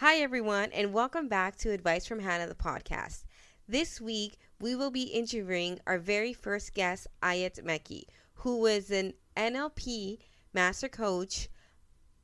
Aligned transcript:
Hi, 0.00 0.18
everyone, 0.18 0.70
and 0.70 0.92
welcome 0.92 1.26
back 1.26 1.56
to 1.56 1.72
Advice 1.72 2.06
from 2.06 2.20
Hannah, 2.20 2.46
the 2.46 2.54
podcast. 2.54 3.24
This 3.66 4.00
week, 4.00 4.38
we 4.60 4.76
will 4.76 4.92
be 4.92 5.02
interviewing 5.02 5.80
our 5.88 5.98
very 5.98 6.32
first 6.32 6.72
guest, 6.72 7.08
Ayat 7.20 7.64
Meki, 7.64 8.04
who 8.34 8.60
was 8.60 8.92
an 8.92 9.14
NLP 9.36 10.18
master 10.54 10.88
coach, 10.88 11.48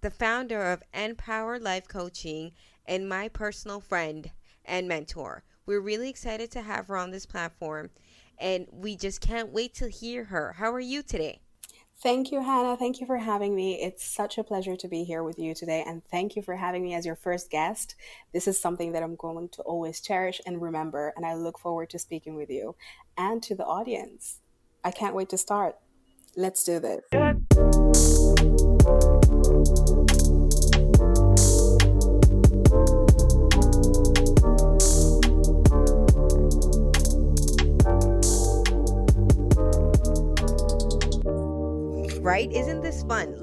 the 0.03 0.11
founder 0.13 0.71
of 0.71 0.85
Empower 0.93 1.59
Life 1.59 1.89
Coaching, 1.89 2.53
and 2.87 3.09
my 3.09 3.29
personal 3.29 3.81
friend 3.81 4.31
and 4.65 4.87
mentor. 4.87 5.43
We're 5.67 5.81
really 5.81 6.09
excited 6.09 6.53
to 6.53 6.63
have 6.63 6.87
her 6.87 6.97
on 6.97 7.11
this 7.11 7.27
platform, 7.27 7.91
and 8.39 8.69
we 8.71 8.95
just 8.95 9.21
can't 9.21 9.53
wait 9.53 9.75
to 9.75 9.89
hear 9.89 10.23
her. 10.27 10.53
How 10.53 10.73
are 10.73 10.79
you 10.79 11.03
today? 11.03 11.41
Thank 12.05 12.31
you, 12.31 12.43
Hannah. 12.43 12.77
Thank 12.77 13.01
you 13.01 13.07
for 13.07 13.17
having 13.17 13.57
me. 13.57 13.81
It's 13.81 14.05
such 14.05 14.37
a 14.37 14.45
pleasure 14.45 14.77
to 14.77 14.89
be 14.89 15.05
here 15.05 15.23
with 15.23 15.39
you 15.39 15.55
today. 15.55 15.83
And 15.87 16.05
thank 16.05 16.37
you 16.37 16.43
for 16.43 16.55
having 16.55 16.83
me 16.83 16.93
as 16.93 17.07
your 17.07 17.17
first 17.17 17.51
guest. 17.51 17.95
This 18.35 18.47
is 18.47 18.61
something 18.61 18.93
that 18.93 19.03
I'm 19.03 19.17
going 19.17 19.49
to 19.53 19.63
always 19.63 20.03
cherish 20.03 20.39
and 20.45 20.61
remember. 20.61 21.15
And 21.17 21.25
I 21.25 21.33
look 21.33 21.59
forward 21.59 21.89
to 21.89 21.99
speaking 21.99 22.35
with 22.35 22.51
you 22.51 22.77
and 23.17 23.43
to 23.45 23.55
the 23.55 23.65
audience. 23.65 24.41
I 24.85 24.91
can't 24.91 25.15
wait 25.15 25.31
to 25.31 25.39
start. 25.39 25.77
Let's 26.37 26.63
do 26.63 26.79
this. 26.79 27.01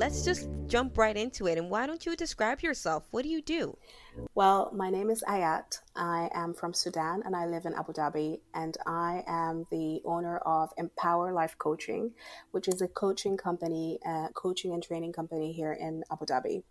Let's 0.02 0.26
just 0.26 0.50
jump 0.66 0.98
right 0.98 1.16
into 1.16 1.46
it. 1.46 1.60
And 1.60 1.70
why 1.70 1.86
don't 1.86 2.08
you 2.08 2.16
describe 2.16 2.62
yourself? 2.62 3.08
What 3.12 3.22
do 3.22 3.30
you 3.30 3.40
do? 3.40 3.78
Well, 4.34 4.72
my 4.76 4.90
name 4.90 5.12
is 5.12 5.24
Ayat. 5.30 5.80
I 5.96 6.28
am 6.34 6.56
from 6.56 6.74
Sudan 6.74 7.22
and 7.24 7.36
I 7.36 7.46
live 7.46 7.66
in 7.66 7.76
Abu 7.76 7.94
Dhabi. 7.94 8.40
And 8.56 8.76
I 8.88 9.24
am 9.28 9.68
the 9.70 10.02
owner 10.04 10.40
of 10.40 10.72
Empower 10.76 11.34
Life 11.34 11.56
Coaching, 11.60 12.10
which 12.50 12.68
is 12.68 12.82
a 12.82 12.88
coaching 12.88 13.38
company, 13.38 14.00
uh, 14.04 14.30
coaching 14.34 14.74
and 14.74 14.82
training 14.82 15.14
company 15.14 15.52
here 15.52 15.74
in 15.74 16.04
Abu 16.12 16.26
Dhabi. 16.26 16.64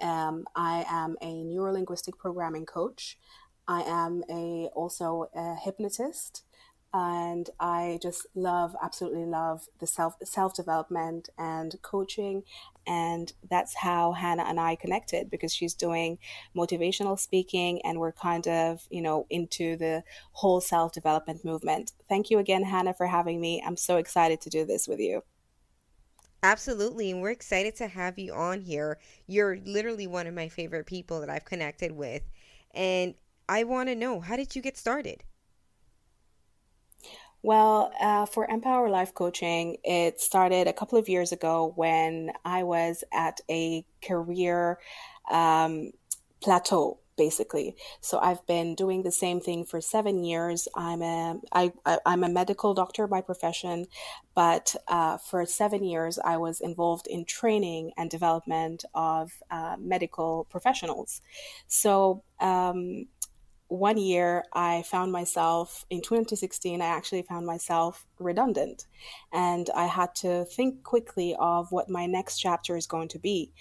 Um, 0.00 0.44
I 0.54 0.84
am 0.88 1.16
a 1.20 1.42
neurolinguistic 1.42 2.18
programming 2.18 2.66
coach. 2.66 3.18
I 3.66 3.82
am 3.82 4.22
a 4.30 4.68
also 4.76 5.28
a 5.34 5.56
hypnotist 5.56 6.44
and 6.92 7.48
I 7.60 7.98
just 8.02 8.26
love, 8.34 8.74
absolutely 8.82 9.24
love 9.24 9.66
the 9.78 9.86
self 9.86 10.14
self 10.24 10.54
development 10.54 11.28
and 11.38 11.74
coaching, 11.82 12.42
and 12.86 13.32
that's 13.48 13.76
how 13.76 14.12
Hannah 14.12 14.44
and 14.46 14.58
I 14.58 14.76
connected 14.76 15.30
because 15.30 15.54
she's 15.54 15.74
doing 15.74 16.18
motivational 16.56 17.18
speaking, 17.18 17.80
and 17.84 17.98
we're 18.00 18.12
kind 18.12 18.46
of 18.48 18.86
you 18.90 19.02
know 19.02 19.26
into 19.30 19.76
the 19.76 20.02
whole 20.32 20.60
self 20.60 20.92
development 20.92 21.44
movement. 21.44 21.92
Thank 22.08 22.30
you 22.30 22.38
again, 22.38 22.64
Hannah, 22.64 22.94
for 22.94 23.06
having 23.06 23.40
me. 23.40 23.62
I'm 23.64 23.76
so 23.76 23.96
excited 23.96 24.40
to 24.42 24.50
do 24.50 24.64
this 24.64 24.88
with 24.88 25.00
you. 25.00 25.22
Absolutely. 26.42 27.10
And 27.10 27.20
we're 27.20 27.30
excited 27.30 27.76
to 27.76 27.86
have 27.86 28.18
you 28.18 28.32
on 28.32 28.62
here. 28.62 28.98
You're 29.26 29.58
literally 29.64 30.06
one 30.06 30.26
of 30.26 30.34
my 30.34 30.48
favorite 30.48 30.86
people 30.86 31.20
that 31.20 31.28
I've 31.30 31.44
connected 31.44 31.92
with. 31.92 32.22
And 32.72 33.14
I 33.48 33.64
want 33.64 33.88
to 33.90 33.94
know 33.94 34.20
how 34.20 34.36
did 34.36 34.56
you 34.56 34.62
get 34.62 34.78
started? 34.78 35.22
Well, 37.42 37.90
uh, 38.00 38.26
for 38.26 38.46
Empower 38.46 38.90
Life 38.90 39.14
Coaching, 39.14 39.78
it 39.82 40.20
started 40.20 40.66
a 40.66 40.72
couple 40.74 40.98
of 40.98 41.08
years 41.08 41.32
ago 41.32 41.72
when 41.74 42.32
I 42.44 42.64
was 42.64 43.02
at 43.12 43.40
a 43.50 43.84
career 44.02 44.78
um, 45.30 45.92
plateau 46.42 46.98
basically. 47.16 47.76
So 48.00 48.18
I've 48.18 48.46
been 48.46 48.74
doing 48.74 49.02
the 49.02 49.12
same 49.12 49.40
thing 49.40 49.66
for 49.66 49.82
seven 49.82 50.24
years. 50.24 50.68
I'm 50.74 51.02
a 51.02 51.38
I, 51.52 51.70
I'm 52.06 52.24
a 52.24 52.30
medical 52.30 52.72
doctor 52.72 53.06
by 53.06 53.20
profession, 53.20 53.88
but 54.34 54.74
uh, 54.88 55.18
for 55.18 55.44
seven 55.44 55.84
years 55.84 56.18
I 56.18 56.38
was 56.38 56.62
involved 56.62 57.06
in 57.06 57.26
training 57.26 57.92
and 57.98 58.08
development 58.08 58.86
of 58.94 59.32
uh, 59.50 59.76
medical 59.78 60.46
professionals. 60.48 61.20
So 61.66 62.22
um, 62.40 63.04
one 63.70 63.98
year 63.98 64.42
I 64.52 64.82
found 64.82 65.12
myself 65.12 65.86
in 65.90 66.02
2016, 66.02 66.82
I 66.82 66.86
actually 66.86 67.22
found 67.22 67.46
myself 67.46 68.04
redundant. 68.18 68.86
And 69.32 69.70
I 69.76 69.86
had 69.86 70.12
to 70.16 70.44
think 70.44 70.82
quickly 70.82 71.36
of 71.38 71.70
what 71.70 71.88
my 71.88 72.06
next 72.06 72.38
chapter 72.38 72.76
is 72.76 72.88
going 72.88 73.06
to 73.08 73.20
be. 73.20 73.52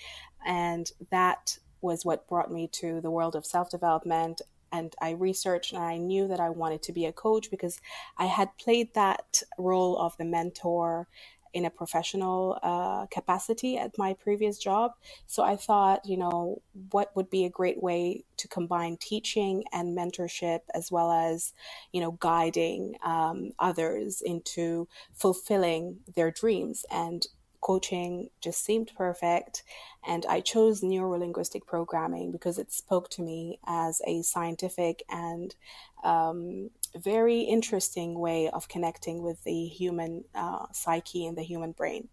And 0.46 0.92
that 1.12 1.59
was 1.81 2.06
what 2.06 2.28
brought 2.28 2.52
me 2.52 2.68
to 2.74 3.02
the 3.02 3.12
world 3.12 3.36
of 3.36 3.46
self 3.46 3.70
development. 3.70 4.42
And 4.72 4.96
I 5.00 5.12
researched 5.12 5.74
and 5.74 5.84
I 5.84 5.97
knew 5.97 6.28
that 6.28 6.40
I 6.40 6.50
wanted 6.50 6.81
to 6.84 6.91
be 6.91 7.06
a 7.06 7.14
coach 7.14 7.52
because 7.52 7.80
I 8.18 8.26
had 8.26 8.58
played 8.58 8.94
that 8.96 9.44
role 9.59 9.96
of 9.97 10.18
the 10.18 10.26
mentor 10.26 11.08
in 11.54 11.66
a 11.66 11.70
professional 11.70 12.60
uh, 12.64 13.06
capacity 13.08 13.78
at 13.78 13.98
my 13.98 14.14
previous 14.14 14.58
job. 14.58 14.92
So 15.28 15.44
I 15.44 15.56
thought, 15.56 16.06
you 16.06 16.18
know, 16.18 16.62
what 16.92 17.16
would 17.16 17.30
be 17.30 17.46
a 17.46 17.50
great 17.50 17.82
way 17.82 18.24
to 18.38 18.48
combine 18.48 18.98
teaching 18.98 19.64
and 19.72 19.98
mentorship 19.98 20.62
as 20.74 20.92
well 20.92 21.12
as, 21.12 21.54
you 21.92 22.02
know, 22.02 22.12
guiding 22.12 22.96
um, 23.04 23.52
others 23.59 24.22
into 24.22 24.88
fulfilling 25.14 25.98
their 26.16 26.32
dreams. 26.32 26.86
And 26.92 27.26
coaching 27.62 28.30
just 28.42 28.64
seemed 28.64 28.92
perfect. 28.96 29.64
And 30.08 30.26
I 30.28 30.40
chose 30.42 30.82
neurolinguistic 30.82 31.66
programming 31.66 32.32
because 32.32 32.58
it 32.58 32.72
spoke 32.72 33.09
to 33.12 33.22
me 33.22 33.59
as 33.68 34.02
a 34.08 34.22
scientific 34.22 35.04
and 35.09 35.56
um, 36.04 36.70
very 36.96 37.42
interesting 37.42 38.20
way 38.20 38.50
of 38.50 38.68
connecting 38.68 39.22
with 39.22 39.44
the 39.44 39.66
human 39.66 40.24
uh, 40.34 40.66
psyche 40.72 41.26
and 41.26 41.38
the 41.38 41.44
human 41.44 41.72
brain. 41.72 42.10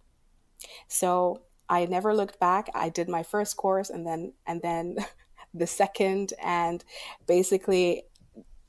So 0.88 1.42
I 1.68 1.86
never 1.86 2.14
looked 2.14 2.38
back. 2.38 2.70
I 2.74 2.88
did 2.88 3.08
my 3.08 3.22
first 3.22 3.56
course 3.56 3.90
and 3.90 4.06
then 4.06 4.32
and 4.46 4.62
then 4.62 4.96
the 5.54 5.66
second, 5.66 6.32
and 6.42 6.84
basically 7.26 8.04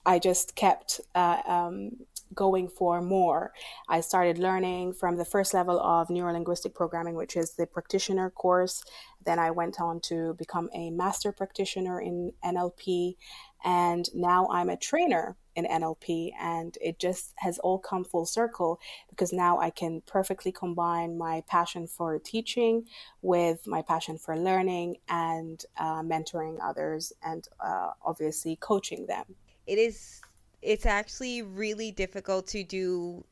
I 0.05 0.19
just 0.19 0.55
kept 0.55 1.01
uh, 1.15 1.41
um, 1.45 1.91
going 2.33 2.69
for 2.69 3.01
more. 3.01 3.51
I 3.89 4.01
started 4.01 4.37
learning 4.37 4.93
from 4.93 5.17
the 5.17 5.25
first 5.25 5.53
level 5.53 5.79
of 5.79 6.07
neurolinguistic 6.07 6.73
programming, 6.73 7.15
which 7.15 7.35
is 7.35 7.53
the 7.53 7.65
practitioner 7.65 8.29
course. 8.29 8.83
Then 9.25 9.39
I 9.39 9.51
went 9.51 9.81
on 9.81 9.99
to 10.01 10.33
become 10.35 10.69
a 10.73 10.89
master 10.91 11.31
practitioner 11.31 11.99
in 11.99 12.31
NLP. 12.43 13.15
And 13.63 14.07
now 14.13 14.47
I'm 14.51 14.69
a 14.69 14.77
trainer 14.77 15.35
in 15.57 15.65
NLP. 15.65 16.31
And 16.39 16.77
it 16.79 16.99
just 16.99 17.33
has 17.37 17.59
all 17.59 17.79
come 17.79 18.05
full 18.05 18.25
circle 18.25 18.79
because 19.09 19.33
now 19.33 19.59
I 19.59 19.71
can 19.71 20.01
perfectly 20.05 20.51
combine 20.51 21.17
my 21.17 21.43
passion 21.47 21.87
for 21.87 22.19
teaching 22.19 22.85
with 23.21 23.67
my 23.67 23.81
passion 23.81 24.17
for 24.17 24.37
learning 24.37 24.97
and 25.09 25.63
uh, 25.77 26.01
mentoring 26.03 26.57
others 26.63 27.11
and 27.23 27.47
uh, 27.59 27.91
obviously 28.05 28.55
coaching 28.57 29.07
them. 29.07 29.25
It 29.65 29.79
is 29.79 30.21
it's 30.61 30.85
actually 30.85 31.41
really 31.41 31.91
difficult 31.91 32.47
to 32.47 32.63
do 32.63 33.23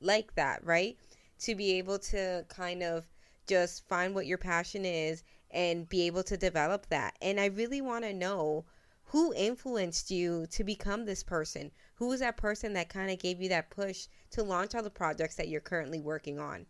like 0.00 0.34
that, 0.34 0.64
right? 0.64 0.96
To 1.40 1.54
be 1.54 1.78
able 1.78 1.98
to 1.98 2.44
kind 2.48 2.82
of 2.82 3.06
just 3.46 3.86
find 3.88 4.14
what 4.14 4.26
your 4.26 4.38
passion 4.38 4.84
is 4.84 5.22
and 5.50 5.88
be 5.88 6.06
able 6.06 6.22
to 6.24 6.36
develop 6.36 6.86
that. 6.88 7.14
And 7.22 7.38
I 7.38 7.46
really 7.46 7.80
want 7.80 8.04
to 8.04 8.12
know 8.12 8.64
who 9.06 9.32
influenced 9.34 10.10
you 10.10 10.46
to 10.50 10.64
become 10.64 11.04
this 11.04 11.22
person? 11.22 11.70
Who 11.96 12.08
was 12.08 12.20
that 12.20 12.36
person 12.36 12.72
that 12.74 12.88
kind 12.88 13.10
of 13.10 13.18
gave 13.18 13.40
you 13.40 13.48
that 13.50 13.70
push 13.70 14.06
to 14.30 14.42
launch 14.42 14.74
all 14.74 14.82
the 14.82 14.90
projects 14.90 15.36
that 15.36 15.48
you're 15.48 15.60
currently 15.60 16.00
working 16.00 16.38
on? 16.38 16.66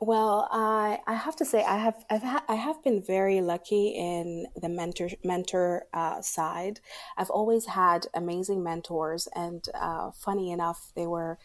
Well, 0.00 0.48
I 0.50 0.98
I 1.06 1.14
have 1.14 1.36
to 1.36 1.44
say 1.44 1.62
I 1.64 1.78
have 1.78 2.04
I've 2.10 2.24
ha- 2.24 2.44
I 2.48 2.56
have 2.56 2.82
been 2.82 3.00
very 3.00 3.40
lucky 3.40 3.90
in 3.90 4.46
the 4.60 4.68
mentor 4.68 5.10
mentor 5.22 5.84
uh, 5.94 6.20
side. 6.20 6.80
I've 7.16 7.30
always 7.30 7.66
had 7.66 8.08
amazing 8.12 8.64
mentors, 8.64 9.28
and 9.36 9.64
uh, 9.74 10.10
funny 10.10 10.50
enough, 10.50 10.90
they 10.96 11.06
were 11.06 11.38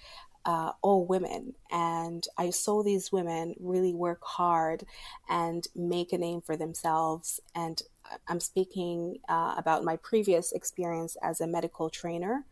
uh, 0.47 0.71
all 0.81 1.05
women. 1.05 1.53
And 1.69 2.25
I 2.37 2.49
saw 2.49 2.81
these 2.81 3.11
women 3.11 3.53
really 3.59 3.93
work 3.93 4.21
hard 4.23 4.85
and 5.29 5.67
make 5.75 6.13
a 6.13 6.17
name 6.17 6.41
for 6.41 6.55
themselves. 6.55 7.41
And 7.53 7.81
I'm 8.27 8.39
speaking 8.39 9.19
uh, 9.27 9.55
about 9.57 9.83
my 9.83 9.97
previous 9.97 10.51
experience 10.51 11.17
as 11.21 11.41
a 11.41 11.47
medical 11.47 11.89
trainer. 11.89 12.45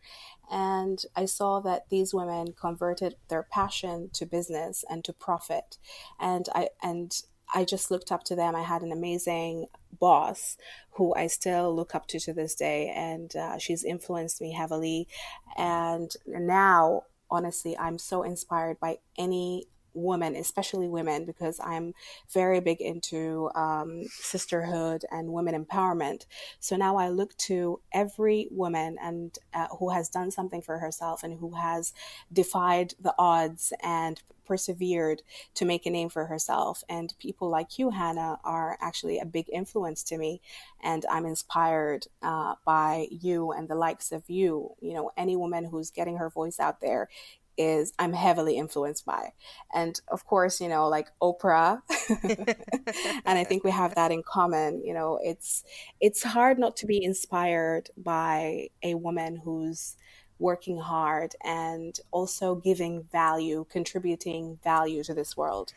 And 0.50 1.02
I 1.14 1.24
saw 1.24 1.60
that 1.60 1.88
these 1.90 2.14
women 2.14 2.54
converted 2.58 3.16
their 3.28 3.42
passion 3.42 4.10
to 4.14 4.26
business 4.26 4.84
and 4.88 5.04
to 5.04 5.12
profit. 5.12 5.78
And 6.20 6.48
I, 6.54 6.68
and 6.82 7.12
I 7.54 7.64
just 7.64 7.90
looked 7.90 8.12
up 8.12 8.24
to 8.24 8.36
them. 8.36 8.54
I 8.54 8.62
had 8.62 8.82
an 8.82 8.92
amazing 8.92 9.66
boss 9.98 10.56
who 10.92 11.14
I 11.14 11.26
still 11.26 11.74
look 11.74 11.94
up 11.94 12.06
to 12.08 12.20
to 12.20 12.32
this 12.32 12.54
day, 12.54 12.92
and 12.94 13.34
uh, 13.36 13.58
she's 13.58 13.84
influenced 13.84 14.40
me 14.40 14.52
heavily. 14.52 15.08
And 15.56 16.10
now, 16.26 17.02
honestly, 17.30 17.76
I'm 17.78 17.98
so 17.98 18.22
inspired 18.22 18.80
by 18.80 18.98
any 19.16 19.68
women, 19.96 20.36
especially 20.36 20.88
women, 20.88 21.24
because 21.24 21.58
I'm 21.62 21.94
very 22.32 22.60
big 22.60 22.80
into 22.80 23.50
um, 23.54 24.04
sisterhood 24.10 25.04
and 25.10 25.32
women 25.32 25.64
empowerment. 25.64 26.26
So 26.60 26.76
now 26.76 26.96
I 26.96 27.08
look 27.08 27.36
to 27.38 27.80
every 27.92 28.48
woman 28.50 28.98
and 29.02 29.36
uh, 29.54 29.68
who 29.78 29.90
has 29.90 30.08
done 30.08 30.30
something 30.30 30.62
for 30.62 30.78
herself 30.78 31.24
and 31.24 31.38
who 31.38 31.54
has 31.54 31.92
defied 32.32 32.94
the 33.00 33.14
odds 33.18 33.72
and 33.82 34.22
persevered 34.46 35.22
to 35.54 35.64
make 35.64 35.86
a 35.86 35.90
name 35.90 36.08
for 36.08 36.26
herself. 36.26 36.84
And 36.88 37.12
people 37.18 37.48
like 37.48 37.78
you, 37.78 37.90
Hannah, 37.90 38.38
are 38.44 38.78
actually 38.80 39.18
a 39.18 39.26
big 39.26 39.46
influence 39.52 40.02
to 40.04 40.18
me. 40.18 40.40
And 40.82 41.04
I'm 41.10 41.26
inspired 41.26 42.06
uh, 42.22 42.54
by 42.64 43.08
you 43.10 43.52
and 43.52 43.68
the 43.68 43.74
likes 43.74 44.12
of 44.12 44.22
you. 44.28 44.74
You 44.80 44.94
know, 44.94 45.10
any 45.16 45.36
woman 45.36 45.64
who's 45.64 45.90
getting 45.90 46.16
her 46.16 46.30
voice 46.30 46.60
out 46.60 46.80
there 46.80 47.08
is 47.56 47.92
I'm 47.98 48.12
heavily 48.12 48.56
influenced 48.56 49.04
by. 49.04 49.32
And 49.74 50.00
of 50.08 50.26
course, 50.26 50.60
you 50.60 50.68
know, 50.68 50.88
like 50.88 51.08
Oprah. 51.22 51.82
and 53.24 53.38
I 53.38 53.44
think 53.44 53.64
we 53.64 53.70
have 53.70 53.94
that 53.94 54.12
in 54.12 54.22
common. 54.22 54.82
You 54.84 54.94
know, 54.94 55.18
it's 55.22 55.64
it's 56.00 56.22
hard 56.22 56.58
not 56.58 56.76
to 56.78 56.86
be 56.86 57.02
inspired 57.02 57.90
by 57.96 58.68
a 58.82 58.94
woman 58.94 59.36
who's 59.36 59.96
working 60.38 60.78
hard 60.78 61.34
and 61.44 61.98
also 62.10 62.54
giving 62.54 63.02
value, 63.04 63.64
contributing 63.70 64.58
value 64.62 65.02
to 65.02 65.14
this 65.14 65.36
world. 65.36 65.72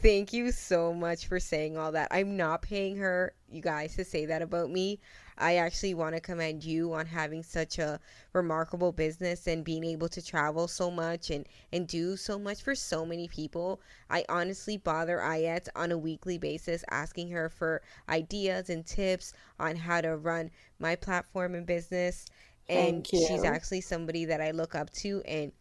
Thank 0.00 0.32
you 0.32 0.52
so 0.52 0.94
much 0.94 1.26
for 1.26 1.40
saying 1.40 1.76
all 1.76 1.92
that. 1.92 2.08
I'm 2.10 2.36
not 2.36 2.62
paying 2.62 2.96
her, 2.98 3.34
you 3.50 3.60
guys, 3.60 3.96
to 3.96 4.04
say 4.04 4.26
that 4.26 4.42
about 4.42 4.70
me. 4.70 5.00
I 5.38 5.56
actually 5.56 5.94
want 5.94 6.14
to 6.14 6.20
commend 6.20 6.64
you 6.64 6.92
on 6.92 7.06
having 7.06 7.42
such 7.42 7.78
a 7.78 8.00
remarkable 8.32 8.92
business 8.92 9.46
and 9.46 9.64
being 9.64 9.84
able 9.84 10.08
to 10.08 10.22
travel 10.22 10.68
so 10.68 10.90
much 10.90 11.30
and, 11.30 11.46
and 11.72 11.86
do 11.86 12.16
so 12.16 12.38
much 12.38 12.62
for 12.62 12.74
so 12.74 13.06
many 13.06 13.28
people. 13.28 13.80
I 14.10 14.24
honestly 14.28 14.76
bother 14.76 15.18
Ayat 15.18 15.68
on 15.76 15.92
a 15.92 15.98
weekly 15.98 16.38
basis 16.38 16.84
asking 16.90 17.30
her 17.30 17.48
for 17.48 17.82
ideas 18.08 18.68
and 18.68 18.84
tips 18.84 19.32
on 19.60 19.76
how 19.76 20.00
to 20.00 20.16
run 20.16 20.50
my 20.80 20.96
platform 20.96 21.54
and 21.54 21.66
business. 21.66 22.26
And 22.68 23.06
she's 23.06 23.44
actually 23.44 23.80
somebody 23.80 24.26
that 24.26 24.40
I 24.40 24.50
look 24.50 24.74
up 24.74 24.90
to 24.90 25.22
and 25.26 25.52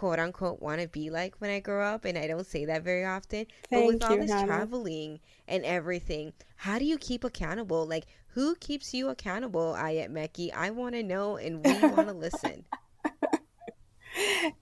quote 0.00 0.18
unquote 0.18 0.62
want 0.62 0.80
to 0.80 0.88
be 0.88 1.10
like 1.10 1.34
when 1.40 1.50
I 1.50 1.60
grow 1.60 1.84
up, 1.84 2.06
and 2.06 2.16
I 2.16 2.26
don't 2.26 2.46
say 2.46 2.64
that 2.64 2.82
very 2.82 3.04
often. 3.04 3.46
Thank 3.68 3.84
but 3.84 3.86
with 3.86 4.02
all 4.02 4.16
this 4.16 4.30
Hannah. 4.30 4.46
traveling 4.46 5.20
and 5.46 5.62
everything, 5.64 6.32
how 6.56 6.78
do 6.78 6.86
you 6.86 6.96
keep 6.96 7.22
accountable? 7.22 7.86
Like, 7.86 8.06
who 8.34 8.54
keeps 8.56 8.94
you 8.94 9.08
accountable, 9.08 9.74
Ayat 9.78 10.10
Mekki? 10.10 10.52
I 10.54 10.70
want 10.70 10.94
to 10.94 11.02
know, 11.02 11.36
and 11.36 11.64
we 11.64 11.72
want 11.88 12.08
to 12.08 12.14
listen. 12.14 12.64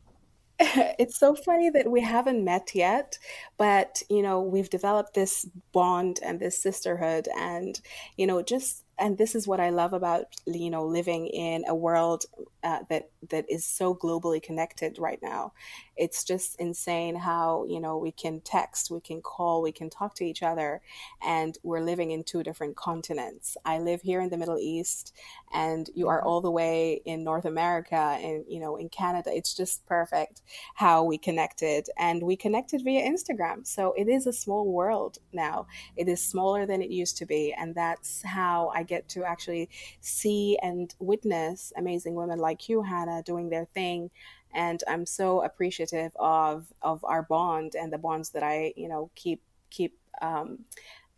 it's 0.59 1.19
so 1.19 1.35
funny 1.35 1.70
that 1.70 1.91
we 1.91 2.00
haven't 2.00 2.44
met 2.44 2.75
yet, 2.75 3.19
but 3.56 4.03
you 4.09 4.23
know, 4.23 4.41
we've 4.41 4.70
developed 4.70 5.15
this 5.15 5.47
bond 5.73 6.19
and 6.23 6.41
this 6.41 6.61
sisterhood, 6.62 7.29
and 7.37 7.81
you 8.17 8.26
know, 8.26 8.43
just 8.43 8.85
and 8.99 9.19
this 9.19 9.35
is 9.35 9.47
what 9.47 9.61
I 9.61 9.71
love 9.71 9.93
about 9.93 10.27
you 10.47 10.71
know 10.71 10.85
living 10.85 11.27
in 11.27 11.65
a 11.69 11.75
world 11.75 12.25
uh, 12.62 12.81
that 12.91 13.11
that 13.31 13.45
is 13.49 13.65
so 13.65 13.95
globally 13.95 14.43
connected 14.43 14.99
right 14.99 15.21
now. 15.23 15.53
It's 15.97 16.25
just 16.25 16.56
insane 16.61 17.17
how 17.17 17.67
you 17.69 17.81
know 17.81 17.97
we 17.97 18.12
can 18.12 18.41
text, 18.41 18.91
we 18.91 19.00
can 19.00 19.23
call, 19.23 19.62
we 19.62 19.73
can 19.73 19.91
talk 19.91 20.15
to 20.17 20.25
each 20.25 20.43
other, 20.43 20.81
and 21.23 21.56
we're 21.62 21.81
living 21.81 22.11
in 22.11 22.25
two 22.25 22.43
different 22.43 22.77
continents. 22.77 23.56
I 23.65 23.79
live 23.79 24.03
here 24.03 24.21
in 24.21 24.31
the 24.31 24.37
Middle 24.37 24.59
East, 24.59 25.15
and 25.53 25.89
you 25.95 26.09
are 26.09 26.19
mm-hmm. 26.19 26.29
all 26.29 26.41
the 26.41 26.50
way 26.50 27.00
in 27.05 27.25
North 27.25 27.45
America, 27.45 28.19
and 28.21 28.45
you 28.49 28.61
know 28.61 28.77
in 28.77 28.89
Canada. 28.89 29.31
It's 29.35 29.55
just 29.55 29.87
perfect 29.87 30.43
how 30.75 31.05
we 31.05 31.19
connected, 31.19 31.89
and 31.97 32.23
we 32.23 32.37
connected 32.37 32.83
via 32.83 33.09
Instagram. 33.09 33.67
So 33.67 33.93
it 33.97 34.09
is 34.09 34.27
a 34.27 34.33
small 34.33 34.67
world 34.67 35.19
now. 35.33 35.67
It 35.97 36.09
is 36.09 36.23
smaller 36.23 36.67
than 36.67 36.83
it 36.83 36.91
used 36.91 37.17
to 37.19 37.27
be, 37.27 37.53
and 37.53 37.75
that's 37.75 38.23
how 38.23 38.73
I 38.75 38.83
get 38.88 39.08
to 39.11 39.25
actually 39.25 39.69
see 40.00 40.58
and 40.62 40.94
witness 40.99 41.73
amazing 41.76 42.14
women 42.14 42.38
like 42.38 42.69
you, 42.69 42.82
Hannah, 42.82 43.23
doing 43.23 43.50
their 43.50 43.67
thing. 43.67 44.11
And 44.55 44.82
I'm 44.88 45.06
so 45.06 45.43
appreciative 45.43 46.12
of 46.17 46.73
of 46.82 47.05
our 47.05 47.23
bond 47.23 47.75
and 47.76 47.93
the 47.93 47.99
bonds 47.99 48.31
that 48.31 48.43
I, 48.43 48.73
you 48.76 48.88
know, 48.88 49.11
keep 49.14 49.43
keep 49.70 49.99
um, 50.23 50.61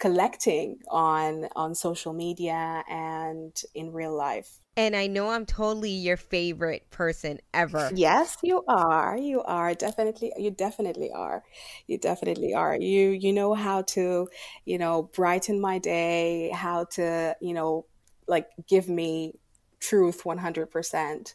collecting 0.00 0.79
on 0.88 1.49
on 1.55 1.75
social 1.75 2.12
media 2.12 2.82
and 2.88 3.62
in 3.75 3.93
real 3.93 4.17
life. 4.17 4.58
And 4.76 4.97
I 4.97 5.06
know 5.08 5.31
I'm 5.31 5.47
totally 5.47 5.91
your 5.91 6.17
favorite 6.17 6.91
person 6.91 7.38
ever. 7.52 7.93
Yes, 7.94 8.37
you 8.43 8.64
are. 8.67 9.17
You 9.17 9.43
are 9.43 9.75
definitely. 9.75 10.32
You 10.38 10.50
definitely 10.50 11.11
are. 11.12 11.44
You 11.87 11.99
definitely 11.99 12.55
are. 12.55 12.76
You 12.76 13.11
you 13.11 13.32
know 13.32 13.52
how 13.55 13.82
to, 13.94 14.29
you 14.64 14.79
know, 14.79 15.02
brighten 15.02 15.61
my 15.61 15.79
day. 15.79 16.50
How 16.55 16.85
to, 16.93 17.37
you 17.41 17.53
know, 17.53 17.87
like 18.26 18.49
give 18.67 18.88
me 18.88 19.35
truth 19.81 20.25
100% 20.25 21.35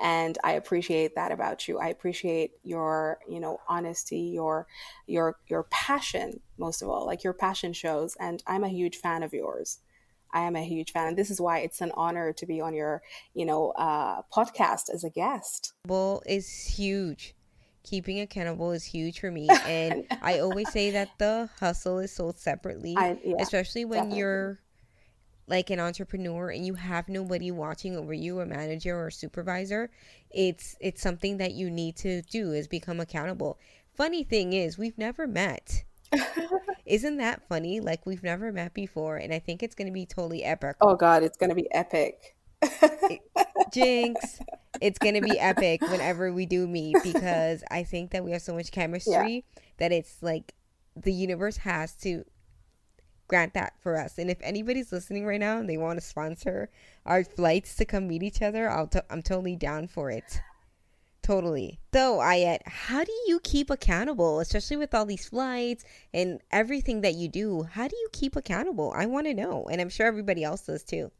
and 0.00 0.38
i 0.44 0.52
appreciate 0.52 1.14
that 1.14 1.32
about 1.32 1.68
you. 1.68 1.78
I 1.78 1.88
appreciate 1.88 2.52
your 2.62 3.18
you 3.28 3.40
know 3.40 3.60
honesty 3.68 4.20
your 4.20 4.66
your 5.06 5.36
your 5.48 5.64
passion 5.64 6.40
most 6.58 6.82
of 6.82 6.88
all. 6.88 7.06
Like 7.06 7.24
your 7.24 7.32
passion 7.32 7.72
shows 7.72 8.16
and 8.20 8.42
i'm 8.46 8.64
a 8.64 8.68
huge 8.68 8.96
fan 8.96 9.22
of 9.22 9.32
yours. 9.32 9.78
I 10.32 10.40
am 10.40 10.56
a 10.56 10.64
huge 10.64 10.92
fan 10.92 11.08
and 11.08 11.16
this 11.16 11.30
is 11.30 11.40
why 11.40 11.60
it's 11.60 11.80
an 11.80 11.92
honor 11.94 12.32
to 12.32 12.46
be 12.46 12.60
on 12.60 12.74
your 12.74 13.02
you 13.34 13.46
know 13.46 13.70
uh, 13.70 14.22
podcast 14.34 14.90
as 14.92 15.04
a 15.04 15.10
guest. 15.10 15.72
Well 15.86 16.22
is 16.26 16.66
huge. 16.66 17.34
Keeping 17.84 18.18
accountable 18.18 18.72
is 18.72 18.84
huge 18.84 19.20
for 19.20 19.30
me 19.30 19.48
and 19.66 20.08
i 20.20 20.40
always 20.40 20.68
say 20.72 20.90
that 20.90 21.08
the 21.18 21.48
hustle 21.60 22.00
is 22.00 22.12
sold 22.12 22.36
separately 22.36 22.94
I, 22.96 23.16
yeah, 23.24 23.36
especially 23.38 23.84
when 23.84 23.98
definitely. 23.98 24.18
you're 24.18 24.58
like 25.48 25.70
an 25.70 25.80
entrepreneur 25.80 26.50
and 26.50 26.66
you 26.66 26.74
have 26.74 27.08
nobody 27.08 27.50
watching 27.50 27.96
over 27.96 28.12
you 28.12 28.40
a 28.40 28.46
manager 28.46 28.98
or 28.98 29.10
supervisor 29.10 29.90
it's 30.30 30.76
it's 30.80 31.00
something 31.00 31.38
that 31.38 31.52
you 31.52 31.70
need 31.70 31.96
to 31.96 32.22
do 32.22 32.52
is 32.52 32.68
become 32.68 33.00
accountable. 33.00 33.58
Funny 33.94 34.24
thing 34.24 34.52
is 34.52 34.76
we've 34.76 34.98
never 34.98 35.26
met. 35.26 35.84
Isn't 36.86 37.16
that 37.16 37.48
funny? 37.48 37.80
Like 37.80 38.04
we've 38.04 38.22
never 38.22 38.52
met 38.52 38.74
before 38.74 39.16
and 39.16 39.32
i 39.32 39.38
think 39.38 39.62
it's 39.62 39.74
going 39.74 39.86
to 39.86 39.92
be 39.92 40.06
totally 40.06 40.44
epic. 40.44 40.76
Oh 40.80 40.94
god 40.94 41.22
it's 41.22 41.36
going 41.36 41.50
to 41.50 41.56
be 41.56 41.72
epic. 41.72 42.36
Jinx 43.72 44.40
it's 44.80 44.98
going 44.98 45.14
to 45.14 45.20
be 45.20 45.38
epic 45.38 45.80
whenever 45.82 46.32
we 46.32 46.46
do 46.46 46.66
meet 46.66 46.96
because 47.02 47.62
i 47.70 47.82
think 47.82 48.10
that 48.10 48.24
we 48.24 48.32
have 48.32 48.42
so 48.42 48.54
much 48.54 48.70
chemistry 48.70 49.44
yeah. 49.56 49.62
that 49.78 49.92
it's 49.92 50.22
like 50.22 50.54
the 50.96 51.12
universe 51.12 51.58
has 51.58 51.94
to 51.94 52.24
grant 53.28 53.54
that 53.54 53.74
for 53.80 53.98
us. 53.98 54.18
And 54.18 54.30
if 54.30 54.38
anybody's 54.40 54.92
listening 54.92 55.26
right 55.26 55.40
now 55.40 55.58
and 55.58 55.68
they 55.68 55.76
want 55.76 55.98
to 55.98 56.04
sponsor 56.04 56.70
our 57.04 57.24
flights 57.24 57.76
to 57.76 57.84
come 57.84 58.08
meet 58.08 58.22
each 58.22 58.42
other, 58.42 58.70
I'll 58.70 58.86
t- 58.86 59.00
I'm 59.10 59.22
totally 59.22 59.56
down 59.56 59.88
for 59.88 60.10
it. 60.10 60.40
Totally. 61.22 61.80
So, 61.92 62.18
Ayat, 62.18 62.60
how 62.66 63.02
do 63.02 63.12
you 63.26 63.40
keep 63.40 63.68
accountable, 63.68 64.38
especially 64.38 64.76
with 64.76 64.94
all 64.94 65.04
these 65.04 65.28
flights 65.28 65.84
and 66.14 66.40
everything 66.52 67.00
that 67.00 67.14
you 67.14 67.28
do? 67.28 67.64
How 67.64 67.88
do 67.88 67.96
you 67.96 68.08
keep 68.12 68.36
accountable? 68.36 68.92
I 68.94 69.06
want 69.06 69.26
to 69.26 69.34
know, 69.34 69.66
and 69.68 69.80
I'm 69.80 69.88
sure 69.88 70.06
everybody 70.06 70.44
else 70.44 70.66
does 70.66 70.84
too. 70.84 71.10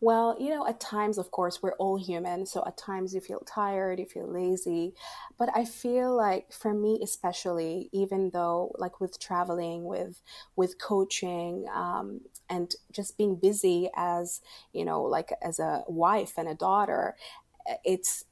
Well, 0.00 0.36
you 0.38 0.50
know, 0.50 0.64
at 0.66 0.78
times, 0.78 1.18
of 1.18 1.32
course, 1.32 1.60
we're 1.60 1.74
all 1.74 1.96
human. 1.98 2.46
So 2.46 2.62
at 2.66 2.76
times 2.76 3.12
you 3.14 3.20
feel 3.20 3.40
tired, 3.40 3.98
you 3.98 4.06
feel 4.06 4.28
lazy. 4.32 4.94
But 5.38 5.48
I 5.56 5.64
feel 5.64 6.14
like 6.16 6.52
for 6.52 6.72
me, 6.72 7.00
especially, 7.02 7.88
even 7.92 8.30
though 8.30 8.72
like 8.78 9.00
with 9.00 9.18
traveling, 9.18 9.84
with 9.84 10.22
with 10.54 10.78
coaching, 10.80 11.66
um, 11.74 12.20
and 12.48 12.72
just 12.92 13.18
being 13.18 13.36
busy 13.36 13.90
as 13.96 14.40
you 14.72 14.84
know, 14.84 15.02
like 15.02 15.32
as 15.42 15.58
a 15.58 15.82
wife 15.88 16.34
and 16.38 16.48
a 16.48 16.54
daughter, 16.54 17.16
eh, 17.66 17.76
it's 17.84 18.24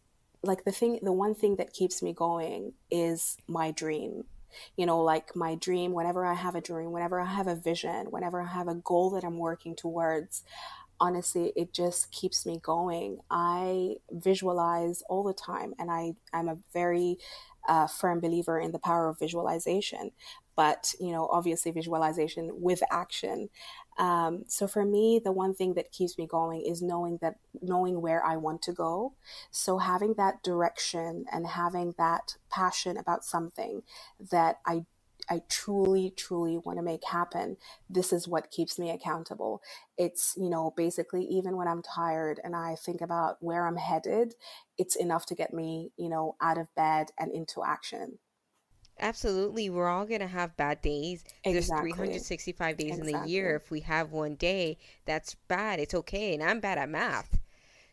like 0.43 0.65
the 0.65 0.73
thing, 0.73 1.01
the 1.03 1.13
one 1.13 1.35
thing 1.35 1.57
that 1.57 1.73
keeps 1.73 2.03
me 2.03 2.13
going 2.13 2.75
is 2.91 3.37
my 3.49 3.71
dream 3.73 4.25
you 4.77 4.87
know, 4.87 5.03
like 5.03 5.37
my 5.37 5.55
dream, 5.55 5.93
whenever 5.93 6.25
I 6.25 6.33
have 6.33 6.55
a 6.55 6.63
dream, 6.63 6.91
whenever 6.91 7.21
I 7.21 7.27
have 7.27 7.47
a 7.47 7.55
vision, 7.55 8.07
whenever 8.11 8.41
I 8.41 8.47
have 8.47 8.69
a 8.69 8.75
goal 8.77 9.11
that 9.11 9.23
I'm 9.25 9.37
working 9.39 9.77
towards, 9.77 10.45
honestly 11.01 11.53
it 11.57 11.73
just 11.73 12.11
keeps 12.13 12.47
me 12.47 12.59
going. 12.63 13.19
I 13.31 13.97
visualize 14.11 15.03
all 15.09 15.23
the 15.25 15.35
time 15.35 15.75
and 15.79 15.91
i 15.91 16.13
i'm 16.33 16.49
a 16.49 16.59
very 16.73 17.19
uh, 17.69 17.87
firm 17.87 18.21
believer 18.21 18.61
in 18.61 18.71
the 18.71 18.79
power 18.79 19.09
of 19.09 19.19
visualization 19.19 20.13
but 20.57 20.95
you 20.99 21.13
know 21.13 21.29
obviously 21.31 21.71
visualization 21.71 22.51
with 22.55 22.83
action. 22.91 23.51
Um, 23.99 24.45
so 24.47 24.67
for 24.67 24.85
me 24.85 25.21
the 25.23 25.33
one 25.33 25.55
thing 25.55 25.75
that 25.75 25.93
keeps 25.93 26.19
me 26.19 26.27
going 26.27 26.63
is 26.63 26.83
knowing 26.83 27.19
that 27.23 27.37
knowing 27.63 28.01
where 28.01 28.25
i 28.25 28.37
want 28.37 28.63
to 28.63 28.73
go. 28.73 29.15
So 29.51 29.79
having 29.79 30.15
that 30.15 30.43
direction 30.43 31.27
and 31.33 31.47
having 31.47 31.95
that 31.99 32.37
passion 32.51 32.97
about 32.97 33.25
something 33.25 33.83
that 34.31 34.57
i 34.67 34.85
I 35.29 35.43
truly, 35.49 36.13
truly 36.17 36.59
want 36.59 36.79
to 36.79 36.85
make 36.85 37.05
happen, 37.05 37.57
this 37.91 38.13
is 38.13 38.29
what 38.29 38.51
keeps 38.51 38.79
me 38.79 38.91
accountable. 38.91 39.63
It's, 39.99 40.35
you 40.37 40.49
know, 40.49 40.73
basically, 40.77 41.25
even 41.25 41.57
when 41.57 41.69
I'm 41.69 41.83
tired 41.83 42.41
and 42.45 42.55
I 42.55 42.77
think 42.77 43.01
about 43.01 43.37
where 43.41 43.67
I'm 43.67 43.77
headed, 43.77 44.35
it's 44.79 44.97
enough 44.97 45.27
to 45.27 45.35
get 45.35 45.53
me, 45.53 45.91
you 45.97 46.09
know, 46.09 46.37
out 46.41 46.59
of 46.59 46.75
bed 46.75 47.09
and 47.19 47.33
into 47.33 47.65
action. 47.65 48.19
Absolutely. 48.99 49.69
We're 49.69 49.89
all 49.89 50.07
going 50.07 50.21
to 50.21 50.27
have 50.27 50.57
bad 50.57 50.81
days. 50.81 51.23
There's 51.45 51.69
365 51.69 52.77
days 52.79 52.99
in 52.99 53.07
the 53.07 53.27
year. 53.27 53.57
If 53.57 53.71
we 53.71 53.81
have 53.81 54.13
one 54.13 54.37
day 54.37 54.79
that's 55.05 55.35
bad, 55.49 55.81
it's 55.81 55.95
okay. 55.95 56.33
And 56.33 56.43
I'm 56.43 56.61
bad 56.61 56.79
at 56.79 56.89
math. 56.89 57.41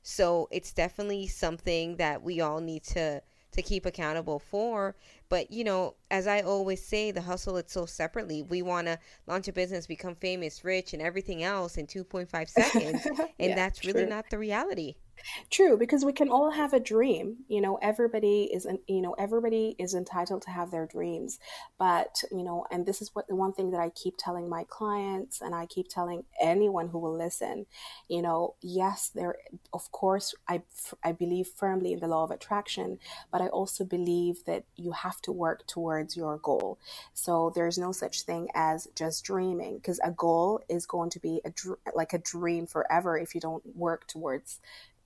So 0.01 0.47
it's 0.51 0.71
definitely 0.71 1.27
something 1.27 1.97
that 1.97 2.23
we 2.23 2.39
all 2.39 2.61
need 2.61 2.83
to 2.83 3.21
to 3.53 3.61
keep 3.63 3.85
accountable 3.85 4.39
for. 4.39 4.95
But 5.29 5.51
you 5.51 5.63
know, 5.63 5.95
as 6.11 6.27
I 6.27 6.41
always 6.41 6.83
say, 6.85 7.11
the 7.11 7.21
hustle 7.21 7.57
it's 7.57 7.73
so 7.73 7.85
separately. 7.85 8.41
We 8.41 8.61
want 8.61 8.87
to 8.87 8.99
launch 9.27 9.47
a 9.47 9.53
business, 9.53 9.87
become 9.87 10.15
famous, 10.15 10.63
rich, 10.63 10.93
and 10.93 11.01
everything 11.01 11.43
else 11.43 11.77
in 11.77 11.87
2.5 11.87 12.49
seconds, 12.49 13.11
and 13.39 13.55
Yeah, 13.55 13.55
that's 13.55 13.83
really 13.83 14.05
true. 14.05 14.07
not 14.07 14.29
the 14.29 14.37
reality. 14.37 14.95
True, 15.49 15.77
because 15.77 16.03
we 16.03 16.13
can 16.13 16.29
all 16.29 16.51
have 16.51 16.73
a 16.73 16.79
dream. 16.79 17.37
You 17.47 17.61
know, 17.61 17.77
everybody 17.81 18.49
is, 18.53 18.67
you 18.87 19.01
know, 19.01 19.13
everybody 19.13 19.75
is 19.79 19.93
entitled 19.93 20.41
to 20.43 20.49
have 20.49 20.71
their 20.71 20.85
dreams. 20.85 21.39
But, 21.77 22.23
you 22.31 22.43
know, 22.43 22.65
and 22.71 22.85
this 22.85 23.01
is 23.01 23.11
what 23.13 23.27
the 23.27 23.35
one 23.35 23.53
thing 23.53 23.71
that 23.71 23.79
I 23.79 23.89
keep 23.89 24.15
telling 24.17 24.49
my 24.49 24.65
clients 24.67 25.41
and 25.41 25.55
I 25.55 25.65
keep 25.65 25.87
telling 25.87 26.23
anyone 26.41 26.89
who 26.89 26.99
will 26.99 27.15
listen, 27.15 27.65
you 28.09 28.21
know, 28.21 28.55
yes, 28.61 29.11
there, 29.13 29.35
of 29.71 29.91
course, 29.91 30.33
I, 30.47 30.61
I 31.03 31.11
believe 31.11 31.47
firmly 31.47 31.93
in 31.93 31.99
the 31.99 32.07
law 32.07 32.23
of 32.23 32.31
attraction, 32.31 32.99
but 33.31 33.41
I 33.41 33.47
also 33.47 33.85
believe 33.85 34.43
that 34.45 34.65
you 34.75 34.91
have 34.91 35.21
to 35.21 35.31
work 35.31 35.65
towards 35.67 36.17
your 36.17 36.37
goal. 36.37 36.79
So 37.13 37.51
there's 37.55 37.77
no 37.77 37.91
such 37.91 38.23
thing 38.23 38.49
as 38.55 38.87
just 38.95 39.23
dreaming 39.23 39.77
because 39.77 39.99
a 40.03 40.11
goal 40.11 40.61
is 40.69 40.85
going 40.85 41.09
to 41.11 41.19
be 41.19 41.41
a, 41.45 41.51
like 41.95 42.13
a 42.13 42.17
dream 42.17 42.67
forever 42.67 43.17
if 43.17 43.35
you 43.35 43.41
don't 43.41 43.63
work 43.75 44.07
towards 44.07 44.59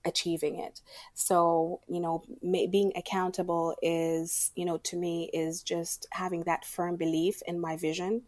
achieving 0.08 0.58
it. 0.58 0.80
So, 1.14 1.80
you 1.88 2.00
know, 2.00 2.24
ma- 2.42 2.66
being 2.70 2.92
accountable 2.96 3.76
is, 3.82 4.50
you 4.56 4.64
know, 4.64 4.78
to 4.78 4.96
me 4.96 5.30
is 5.32 5.62
just 5.62 6.06
having 6.12 6.42
that 6.44 6.64
firm 6.64 6.96
belief 6.96 7.42
in 7.46 7.60
my 7.60 7.76
vision 7.76 8.22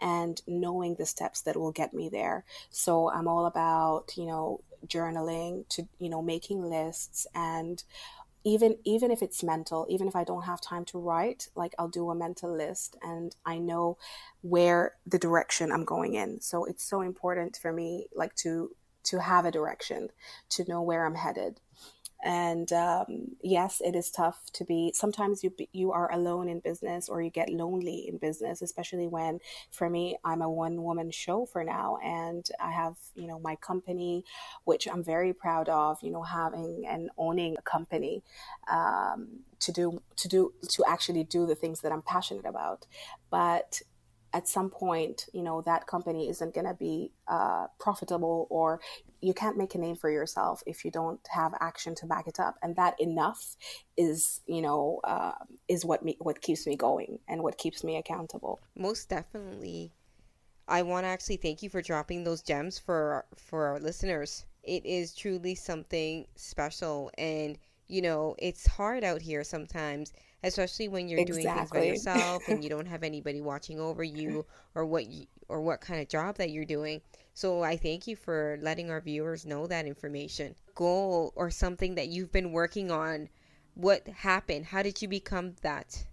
and 0.00 0.42
knowing 0.46 0.94
the 0.96 1.06
steps 1.06 1.42
that 1.42 1.56
will 1.56 1.72
get 1.72 1.94
me 1.94 2.08
there. 2.08 2.44
So, 2.70 3.10
I'm 3.10 3.28
all 3.28 3.46
about, 3.46 4.16
you 4.16 4.26
know, 4.26 4.60
journaling 4.86 5.68
to, 5.70 5.88
you 5.98 6.08
know, 6.08 6.22
making 6.22 6.62
lists 6.62 7.26
and 7.34 7.82
even 8.44 8.76
even 8.84 9.10
if 9.10 9.22
it's 9.22 9.42
mental, 9.42 9.86
even 9.88 10.06
if 10.06 10.14
I 10.14 10.22
don't 10.24 10.44
have 10.44 10.60
time 10.60 10.84
to 10.86 10.98
write, 10.98 11.48
like 11.56 11.74
I'll 11.78 11.88
do 11.88 12.10
a 12.10 12.14
mental 12.14 12.56
list 12.56 12.96
and 13.02 13.34
I 13.44 13.58
know 13.58 13.98
where 14.42 14.94
the 15.04 15.18
direction 15.18 15.72
I'm 15.72 15.84
going 15.84 16.14
in. 16.14 16.40
So, 16.40 16.64
it's 16.64 16.84
so 16.84 17.00
important 17.00 17.58
for 17.60 17.72
me 17.72 18.06
like 18.14 18.34
to 18.36 18.70
to 19.06 19.20
have 19.20 19.44
a 19.44 19.50
direction 19.50 20.08
to 20.50 20.64
know 20.68 20.82
where 20.82 21.06
I'm 21.06 21.14
headed. 21.14 21.60
And 22.24 22.72
um, 22.72 23.36
yes, 23.42 23.82
it 23.84 23.94
is 23.94 24.10
tough 24.10 24.38
to 24.54 24.64
be. 24.64 24.90
Sometimes 24.94 25.44
you 25.44 25.52
you 25.72 25.92
are 25.92 26.10
alone 26.10 26.48
in 26.48 26.60
business, 26.60 27.08
or 27.08 27.20
you 27.20 27.30
get 27.30 27.50
lonely 27.50 28.08
in 28.08 28.16
business, 28.16 28.62
especially 28.62 29.06
when, 29.06 29.38
for 29.70 29.90
me, 29.90 30.16
I'm 30.24 30.40
a 30.40 30.50
one 30.50 30.82
woman 30.82 31.10
show 31.10 31.44
for 31.44 31.62
now, 31.62 31.98
and 32.02 32.48
I 32.58 32.72
have 32.72 32.96
you 33.14 33.26
know 33.26 33.38
my 33.38 33.56
company, 33.56 34.24
which 34.64 34.88
I'm 34.88 35.04
very 35.04 35.34
proud 35.34 35.68
of. 35.68 35.98
You 36.02 36.10
know, 36.10 36.22
having 36.22 36.84
and 36.88 37.10
owning 37.18 37.56
a 37.58 37.62
company 37.62 38.24
um, 38.70 39.40
to 39.60 39.70
do 39.70 40.02
to 40.16 40.28
do 40.28 40.54
to 40.70 40.84
actually 40.88 41.22
do 41.24 41.46
the 41.46 41.54
things 41.54 41.82
that 41.82 41.92
I'm 41.92 42.02
passionate 42.02 42.46
about, 42.46 42.86
but 43.30 43.82
at 44.32 44.48
some 44.48 44.70
point, 44.70 45.26
you 45.32 45.42
know, 45.42 45.62
that 45.62 45.86
company 45.86 46.28
isn't 46.28 46.54
going 46.54 46.66
to 46.66 46.74
be 46.74 47.10
uh, 47.28 47.66
profitable 47.78 48.46
or 48.50 48.80
you 49.20 49.32
can't 49.32 49.56
make 49.56 49.74
a 49.74 49.78
name 49.78 49.96
for 49.96 50.10
yourself 50.10 50.62
if 50.66 50.84
you 50.84 50.90
don't 50.90 51.20
have 51.30 51.54
action 51.60 51.94
to 51.96 52.06
back 52.06 52.26
it 52.26 52.38
up. 52.38 52.56
And 52.62 52.76
that 52.76 53.00
enough 53.00 53.56
is, 53.96 54.40
you 54.46 54.62
know, 54.62 55.00
uh, 55.04 55.32
is 55.68 55.84
what 55.84 56.04
me, 56.04 56.16
what 56.20 56.40
keeps 56.40 56.66
me 56.66 56.76
going 56.76 57.18
and 57.28 57.42
what 57.42 57.58
keeps 57.58 57.82
me 57.82 57.96
accountable. 57.96 58.60
Most 58.76 59.08
definitely. 59.08 59.92
I 60.68 60.82
want 60.82 61.04
to 61.04 61.08
actually 61.08 61.36
thank 61.36 61.62
you 61.62 61.70
for 61.70 61.80
dropping 61.80 62.24
those 62.24 62.42
gems 62.42 62.78
for 62.78 63.24
for 63.36 63.66
our 63.66 63.78
listeners. 63.78 64.44
It 64.64 64.84
is 64.84 65.14
truly 65.14 65.54
something 65.54 66.26
special 66.34 67.10
and 67.16 67.56
you 67.88 68.02
know, 68.02 68.34
it's 68.38 68.66
hard 68.66 69.04
out 69.04 69.22
here 69.22 69.44
sometimes, 69.44 70.12
especially 70.46 70.88
when 70.88 71.08
you're 71.08 71.24
doing 71.24 71.42
things 71.42 71.70
by 71.70 71.82
yourself 71.82 72.42
and 72.48 72.62
you 72.62 72.70
don't 72.74 72.86
have 72.86 73.02
anybody 73.02 73.40
watching 73.40 73.80
over 73.80 74.02
you 74.02 74.46
or 74.74 74.84
what 74.86 75.06
you, 75.06 75.26
or 75.48 75.60
what 75.60 75.80
kind 75.80 76.00
of 76.00 76.08
job 76.08 76.36
that 76.36 76.50
you're 76.50 76.64
doing. 76.64 77.00
So 77.34 77.62
I 77.62 77.76
thank 77.76 78.06
you 78.06 78.16
for 78.16 78.58
letting 78.62 78.90
our 78.90 79.00
viewers 79.00 79.44
know 79.44 79.66
that 79.66 79.86
information. 79.86 80.54
Goal 80.74 81.32
or 81.36 81.50
something 81.50 81.96
that 81.96 82.08
you've 82.08 82.32
been 82.32 82.52
working 82.52 82.90
on. 82.90 83.28
What 83.74 84.08
happened? 84.08 84.66
How 84.66 84.82
did 84.82 85.02
you 85.02 85.08
become 85.08 85.54
that? 85.62 86.04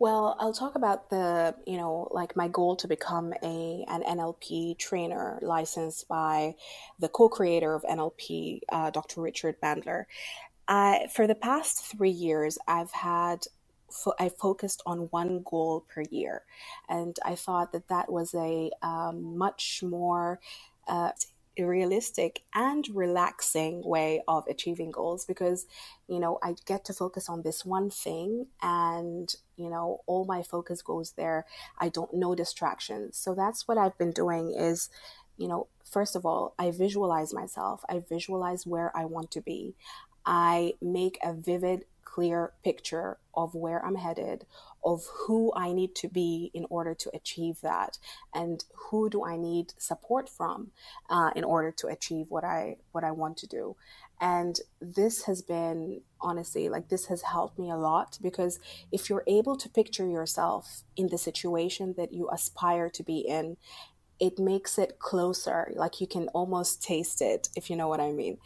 Well, 0.00 0.34
I'll 0.40 0.54
talk 0.54 0.76
about 0.76 1.10
the, 1.10 1.54
you 1.66 1.76
know, 1.76 2.08
like 2.10 2.34
my 2.34 2.48
goal 2.48 2.74
to 2.76 2.88
become 2.88 3.34
a 3.42 3.84
an 3.86 4.02
NLP 4.02 4.78
trainer 4.78 5.38
licensed 5.42 6.08
by 6.08 6.54
the 6.98 7.08
co-creator 7.08 7.74
of 7.74 7.82
NLP, 7.82 8.60
uh, 8.70 8.90
Dr. 8.90 9.20
Richard 9.20 9.60
Bandler. 9.60 10.06
For 11.12 11.26
the 11.26 11.36
past 11.36 11.84
three 11.86 12.10
years, 12.10 12.58
I've 12.68 12.92
had 12.92 13.46
fo- 13.90 14.14
I 14.20 14.28
focused 14.30 14.82
on 14.86 15.08
one 15.10 15.42
goal 15.44 15.86
per 15.92 16.02
year, 16.10 16.44
and 16.88 17.16
I 17.24 17.34
thought 17.36 17.72
that 17.72 17.88
that 17.88 18.12
was 18.12 18.34
a 18.34 18.70
um, 18.82 19.38
much 19.38 19.82
more 19.84 20.40
uh, 20.88 21.12
realistic 21.58 22.42
and 22.54 22.88
relaxing 22.94 23.82
way 23.84 24.22
of 24.28 24.44
achieving 24.48 24.90
goals 24.92 25.24
because 25.26 25.66
you 26.08 26.20
know 26.20 26.38
I 26.42 26.54
get 26.66 26.84
to 26.86 26.94
focus 26.94 27.28
on 27.28 27.42
this 27.42 27.64
one 27.64 27.90
thing 27.90 28.46
and 28.62 29.34
you 29.56 29.70
know 29.70 30.00
all 30.06 30.24
my 30.26 30.42
focus 30.42 30.82
goes 30.82 31.12
there. 31.12 31.46
I 31.78 31.90
don't 31.90 32.14
know 32.14 32.34
distractions. 32.34 33.18
So 33.18 33.34
that's 33.34 33.68
what 33.68 33.78
I've 33.78 33.98
been 33.98 34.12
doing 34.12 34.54
is 34.56 34.90
you 35.38 35.48
know 35.48 35.68
first 35.84 36.16
of 36.16 36.26
all 36.26 36.54
I 36.58 36.70
visualize 36.72 37.34
myself. 37.34 37.84
I 37.90 38.00
visualize 38.08 38.66
where 38.66 38.96
I 38.96 39.04
want 39.06 39.30
to 39.32 39.42
be 39.42 39.74
I 40.30 40.74
make 40.80 41.18
a 41.24 41.34
vivid, 41.34 41.86
clear 42.04 42.52
picture 42.62 43.18
of 43.34 43.52
where 43.56 43.84
I'm 43.84 43.96
headed, 43.96 44.46
of 44.84 45.04
who 45.26 45.52
I 45.56 45.72
need 45.72 45.96
to 45.96 46.08
be 46.08 46.52
in 46.54 46.66
order 46.70 46.94
to 46.94 47.10
achieve 47.12 47.60
that, 47.62 47.98
and 48.32 48.64
who 48.74 49.10
do 49.10 49.24
I 49.24 49.36
need 49.36 49.74
support 49.76 50.28
from 50.28 50.70
uh, 51.08 51.32
in 51.34 51.42
order 51.42 51.72
to 51.78 51.88
achieve 51.88 52.26
what 52.28 52.44
I 52.44 52.76
what 52.92 53.02
I 53.02 53.10
want 53.10 53.38
to 53.38 53.48
do. 53.48 53.74
And 54.20 54.60
this 54.80 55.24
has 55.24 55.42
been 55.42 56.02
honestly 56.20 56.68
like 56.68 56.90
this 56.90 57.06
has 57.06 57.22
helped 57.22 57.58
me 57.58 57.70
a 57.70 57.76
lot 57.76 58.18
because 58.22 58.60
if 58.92 59.10
you're 59.10 59.24
able 59.26 59.56
to 59.56 59.68
picture 59.68 60.06
yourself 60.06 60.82
in 60.94 61.08
the 61.08 61.18
situation 61.18 61.94
that 61.96 62.12
you 62.12 62.28
aspire 62.30 62.88
to 62.90 63.02
be 63.02 63.18
in 63.18 63.56
it 64.20 64.38
makes 64.38 64.78
it 64.78 64.98
closer 64.98 65.72
like 65.74 66.00
you 66.00 66.06
can 66.06 66.28
almost 66.28 66.82
taste 66.82 67.22
it 67.22 67.48
if 67.56 67.70
you 67.70 67.76
know 67.76 67.88
what 67.88 68.00
i 68.00 68.12
mean. 68.12 68.38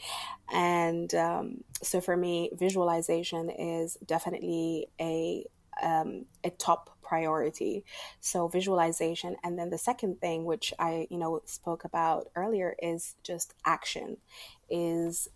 And 0.52 1.12
um, 1.14 1.64
so 1.82 2.00
for 2.00 2.16
me 2.16 2.50
visualization 2.52 3.50
is 3.50 3.96
definitely 4.04 4.86
a 5.00 5.44
um, 5.82 6.26
a 6.44 6.50
top 6.50 6.90
priority. 7.02 7.84
So 8.20 8.48
visualization 8.48 9.36
and 9.42 9.58
then 9.58 9.70
the 9.70 9.78
second 9.78 10.20
thing 10.20 10.44
which 10.44 10.72
i 10.78 11.06
you 11.10 11.18
know 11.18 11.42
spoke 11.44 11.84
about 11.84 12.28
earlier 12.36 12.76
is 12.80 13.16
just 13.22 13.54
action 13.66 14.16
is 14.70 15.28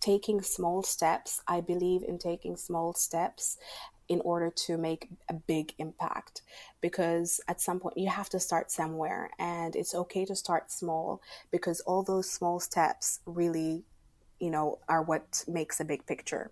taking 0.00 0.40
small 0.40 0.82
steps. 0.82 1.42
I 1.46 1.60
believe 1.60 2.02
in 2.02 2.18
taking 2.18 2.56
small 2.56 2.94
steps 2.94 3.58
in 4.10 4.20
order 4.22 4.50
to 4.50 4.76
make 4.76 5.08
a 5.28 5.34
big 5.34 5.72
impact 5.78 6.42
because 6.80 7.40
at 7.46 7.60
some 7.60 7.78
point 7.78 7.96
you 7.96 8.10
have 8.10 8.28
to 8.28 8.40
start 8.40 8.68
somewhere 8.68 9.30
and 9.38 9.76
it's 9.76 9.94
okay 9.94 10.24
to 10.24 10.34
start 10.34 10.70
small 10.70 11.22
because 11.52 11.80
all 11.82 12.02
those 12.02 12.28
small 12.28 12.58
steps 12.58 13.20
really 13.24 13.84
you 14.40 14.50
know 14.50 14.80
are 14.88 15.02
what 15.02 15.44
makes 15.46 15.78
a 15.78 15.84
big 15.84 16.04
picture 16.06 16.50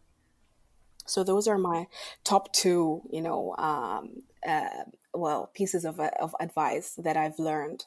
so 1.05 1.25
those 1.25 1.49
are 1.49 1.59
my 1.59 1.89
top 2.23 2.53
two 2.53 3.03
you 3.11 3.21
know 3.21 3.57
um, 3.59 4.23
uh, 4.47 4.85
well 5.13 5.51
pieces 5.53 5.85
of, 5.85 5.99
of 5.99 6.35
advice 6.41 6.95
that 6.95 7.17
i've 7.17 7.39
learned 7.41 7.85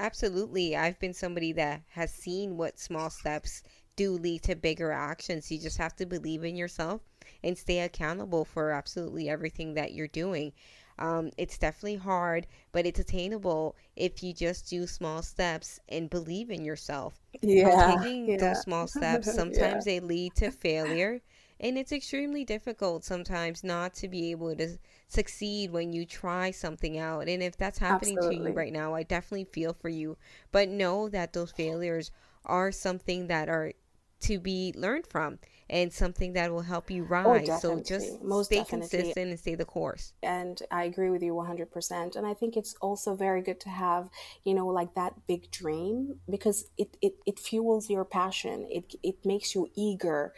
Absolutely. 0.00 0.76
I've 0.76 1.00
been 1.00 1.12
somebody 1.12 1.52
that 1.54 1.82
has 1.88 2.12
seen 2.12 2.56
what 2.56 2.78
small 2.78 3.10
steps 3.10 3.64
do 3.96 4.12
lead 4.12 4.44
to 4.44 4.54
bigger 4.54 4.92
actions. 4.92 5.50
You 5.50 5.58
just 5.58 5.78
have 5.78 5.96
to 5.96 6.06
believe 6.06 6.44
in 6.44 6.54
yourself 6.54 7.00
and 7.42 7.56
stay 7.58 7.80
accountable 7.80 8.44
for 8.44 8.70
absolutely 8.70 9.28
everything 9.28 9.74
that 9.74 9.92
you're 9.92 10.08
doing. 10.08 10.52
Um, 10.98 11.30
it's 11.36 11.58
definitely 11.58 11.96
hard, 11.96 12.46
but 12.72 12.86
it's 12.86 12.98
attainable 13.00 13.76
if 13.96 14.22
you 14.22 14.32
just 14.32 14.68
do 14.68 14.86
small 14.86 15.22
steps 15.22 15.80
and 15.88 16.10
believe 16.10 16.50
in 16.50 16.64
yourself. 16.64 17.20
Yeah 17.42 17.70
taking 17.78 18.36
yeah 18.36 18.36
those 18.36 18.60
small 18.60 18.86
steps, 18.88 19.26
yeah 19.26 19.28
sometimes 19.28 19.84
they 19.84 20.00
lead 20.00 20.34
to 20.36 20.50
failure, 20.50 21.20
and 21.60 21.78
it's 21.78 21.92
extremely 21.92 22.44
difficult 22.44 23.04
sometimes 23.04 23.64
not 23.64 23.94
to 23.94 24.08
be 24.08 24.30
able 24.30 24.54
to 24.56 24.78
succeed 25.08 25.70
when 25.70 25.92
you 25.92 26.04
try 26.06 26.50
something 26.50 26.98
out. 26.98 27.28
And 27.28 27.42
if 27.42 27.56
that's 27.56 27.78
happening 27.78 28.18
to 28.20 28.34
you 28.34 28.52
right 28.52 28.72
now, 28.72 28.94
I 28.94 29.02
definitely 29.02 29.44
feel 29.44 29.72
for 29.72 29.88
you. 29.88 30.16
But 30.52 30.68
know 30.68 31.08
that 31.08 31.32
those 31.32 31.50
failures 31.52 32.10
are 32.44 32.70
something 32.72 33.26
that 33.28 33.48
are 33.48 33.72
to 34.20 34.38
be 34.40 34.72
learned 34.76 35.06
from 35.06 35.38
and 35.70 35.92
something 35.92 36.32
that 36.32 36.50
will 36.50 36.62
help 36.62 36.90
you 36.90 37.04
oh, 37.04 37.08
rise. 37.08 37.48
Oh, 37.50 37.58
so 37.58 37.80
just 37.80 38.22
Most 38.22 38.46
stay 38.46 38.56
definitely. 38.56 38.88
consistent 38.88 39.30
and 39.30 39.38
stay 39.38 39.54
the 39.54 39.64
course. 39.64 40.12
And 40.22 40.60
I 40.70 40.84
agree 40.84 41.10
with 41.10 41.22
you 41.22 41.34
100%. 41.34 42.16
And 42.16 42.26
I 42.26 42.34
think 42.34 42.56
it's 42.56 42.74
also 42.80 43.14
very 43.14 43.42
good 43.42 43.60
to 43.60 43.68
have, 43.68 44.08
you 44.44 44.54
know, 44.54 44.66
like 44.66 44.94
that 44.94 45.14
big 45.26 45.50
dream 45.50 46.16
because 46.28 46.66
it, 46.78 46.96
it, 47.02 47.14
it 47.26 47.38
fuels 47.38 47.90
your 47.90 48.04
passion. 48.04 48.66
It, 48.70 48.94
it 49.02 49.24
makes 49.24 49.54
you 49.54 49.70
eager 49.74 50.32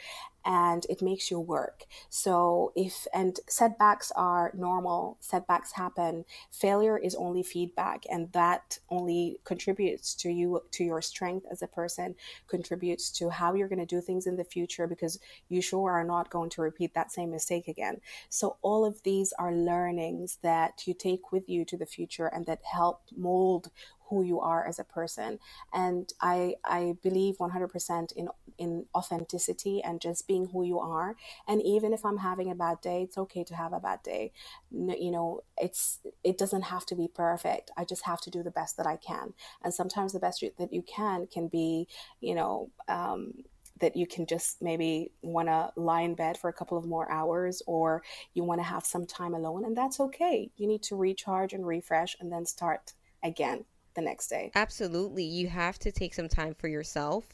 and 0.44 0.86
it 0.88 1.02
makes 1.02 1.30
you 1.30 1.38
work. 1.38 1.84
So 2.08 2.72
if 2.74 3.06
and 3.12 3.38
setbacks 3.46 4.10
are 4.16 4.52
normal, 4.54 5.18
setbacks 5.20 5.72
happen. 5.72 6.24
Failure 6.50 6.96
is 6.96 7.14
only 7.14 7.42
feedback 7.42 8.04
and 8.10 8.32
that 8.32 8.78
only 8.88 9.40
contributes 9.44 10.14
to 10.16 10.30
you 10.30 10.62
to 10.72 10.84
your 10.84 11.02
strength 11.02 11.46
as 11.50 11.62
a 11.62 11.66
person, 11.66 12.14
contributes 12.48 13.10
to 13.12 13.28
how 13.30 13.54
you're 13.54 13.68
going 13.68 13.78
to 13.80 13.86
do 13.86 14.00
things 14.00 14.26
in 14.26 14.36
the 14.36 14.44
future 14.44 14.86
because 14.86 15.19
you 15.48 15.62
sure 15.62 15.92
are 15.92 16.04
not 16.04 16.30
going 16.30 16.50
to 16.50 16.62
repeat 16.62 16.94
that 16.94 17.12
same 17.12 17.30
mistake 17.30 17.68
again. 17.68 18.00
So 18.28 18.56
all 18.62 18.84
of 18.84 19.02
these 19.04 19.32
are 19.38 19.52
learnings 19.54 20.38
that 20.42 20.86
you 20.86 20.94
take 20.94 21.32
with 21.32 21.48
you 21.48 21.64
to 21.66 21.76
the 21.76 21.86
future 21.86 22.26
and 22.26 22.46
that 22.46 22.60
help 22.64 23.02
mold 23.16 23.70
who 24.10 24.22
you 24.22 24.40
are 24.40 24.66
as 24.66 24.78
a 24.78 24.84
person. 24.84 25.38
And 25.72 26.12
I 26.20 26.56
I 26.64 26.96
believe 27.02 27.38
100% 27.38 28.12
in 28.12 28.28
in 28.58 28.86
authenticity 28.94 29.82
and 29.82 30.00
just 30.00 30.28
being 30.28 30.48
who 30.52 30.64
you 30.64 30.80
are. 30.80 31.16
And 31.48 31.62
even 31.62 31.92
if 31.92 32.04
I'm 32.04 32.18
having 32.18 32.50
a 32.50 32.54
bad 32.54 32.80
day, 32.82 33.02
it's 33.04 33.18
okay 33.18 33.44
to 33.44 33.56
have 33.56 33.72
a 33.72 33.80
bad 33.80 34.02
day. 34.02 34.32
You 34.70 35.10
know, 35.10 35.42
it's 35.58 36.00
it 36.24 36.38
doesn't 36.38 36.62
have 36.62 36.86
to 36.86 36.96
be 36.96 37.08
perfect. 37.08 37.70
I 37.76 37.84
just 37.84 38.04
have 38.06 38.20
to 38.22 38.30
do 38.30 38.42
the 38.42 38.50
best 38.50 38.76
that 38.78 38.86
I 38.86 38.96
can. 38.96 39.34
And 39.64 39.74
sometimes 39.74 40.12
the 40.12 40.20
best 40.20 40.44
that 40.58 40.72
you 40.72 40.82
can 40.82 41.26
can 41.26 41.48
be, 41.48 41.88
you 42.20 42.34
know, 42.34 42.70
um, 42.88 43.34
that 43.80 43.96
you 43.96 44.06
can 44.06 44.26
just 44.26 44.62
maybe 44.62 45.10
want 45.22 45.48
to 45.48 45.72
lie 45.76 46.02
in 46.02 46.14
bed 46.14 46.36
for 46.36 46.48
a 46.48 46.52
couple 46.52 46.78
of 46.78 46.86
more 46.86 47.10
hours 47.10 47.62
or 47.66 48.02
you 48.34 48.44
want 48.44 48.60
to 48.60 48.64
have 48.64 48.84
some 48.84 49.06
time 49.06 49.34
alone 49.34 49.64
and 49.64 49.76
that's 49.76 50.00
okay 50.00 50.50
you 50.56 50.66
need 50.66 50.82
to 50.82 50.96
recharge 50.96 51.52
and 51.52 51.66
refresh 51.66 52.16
and 52.20 52.32
then 52.32 52.44
start 52.46 52.92
again 53.22 53.64
the 53.94 54.00
next 54.02 54.28
day. 54.28 54.50
Absolutely. 54.54 55.24
You 55.24 55.48
have 55.48 55.78
to 55.80 55.92
take 55.92 56.14
some 56.14 56.28
time 56.28 56.54
for 56.54 56.68
yourself 56.68 57.24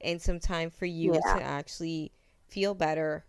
and 0.00 0.20
some 0.20 0.40
time 0.40 0.70
for 0.70 0.86
you 0.86 1.14
yeah. 1.14 1.34
to 1.34 1.42
actually 1.42 2.12
feel 2.48 2.74
better. 2.74 3.24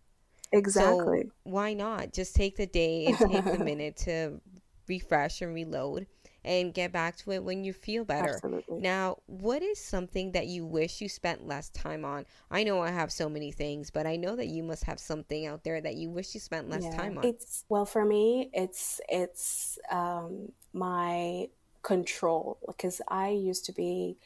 Exactly. 0.52 1.24
So 1.24 1.32
why 1.44 1.74
not? 1.74 2.14
Just 2.14 2.36
take 2.36 2.56
the 2.56 2.68
day 2.68 3.08
and 3.08 3.18
take 3.18 3.46
the 3.46 3.60
minute 3.64 3.98
to 3.98 4.42
refresh 4.88 5.42
and 5.42 5.54
reload 5.54 6.08
and 6.46 6.74
get 6.74 6.92
back 6.92 7.16
to 7.18 7.32
it 7.32 7.44
when 7.44 7.64
you 7.64 7.74
feel 7.74 8.04
better. 8.04 8.36
Absolutely. 8.36 8.80
Now, 8.80 9.18
what 9.28 9.64
is 9.64 9.80
something 9.80 10.32
that 10.34 10.48
you 10.48 10.66
wish 10.66 11.02
you 11.02 11.10
spent 11.10 11.48
less 11.48 11.70
time 11.70 12.04
on? 12.04 12.26
I 12.52 12.64
know 12.64 12.82
I 12.82 12.92
have 12.92 13.12
so 13.12 13.30
many 13.30 13.52
things, 13.52 13.90
but 13.90 14.06
I 14.06 14.16
know 14.16 14.36
that 14.36 14.48
you 14.48 14.64
must 14.64 14.84
have 14.84 15.00
something 15.00 15.46
out 15.46 15.64
there 15.64 15.82
that 15.82 15.96
you 15.96 16.10
wish 16.10 16.34
you 16.34 16.40
spent 16.40 16.70
less 16.70 16.84
yeah. 16.84 16.98
time 16.98 17.18
on. 17.18 17.26
It's 17.26 17.64
well 17.70 17.86
for 17.86 18.06
me, 18.06 18.50
it's 18.54 19.00
it's 19.10 19.78
um 19.92 20.52
my 20.74 21.48
control 21.82 22.58
because 22.68 23.02
I 23.08 23.30
used 23.30 23.66
to 23.66 23.74
be 23.74 24.18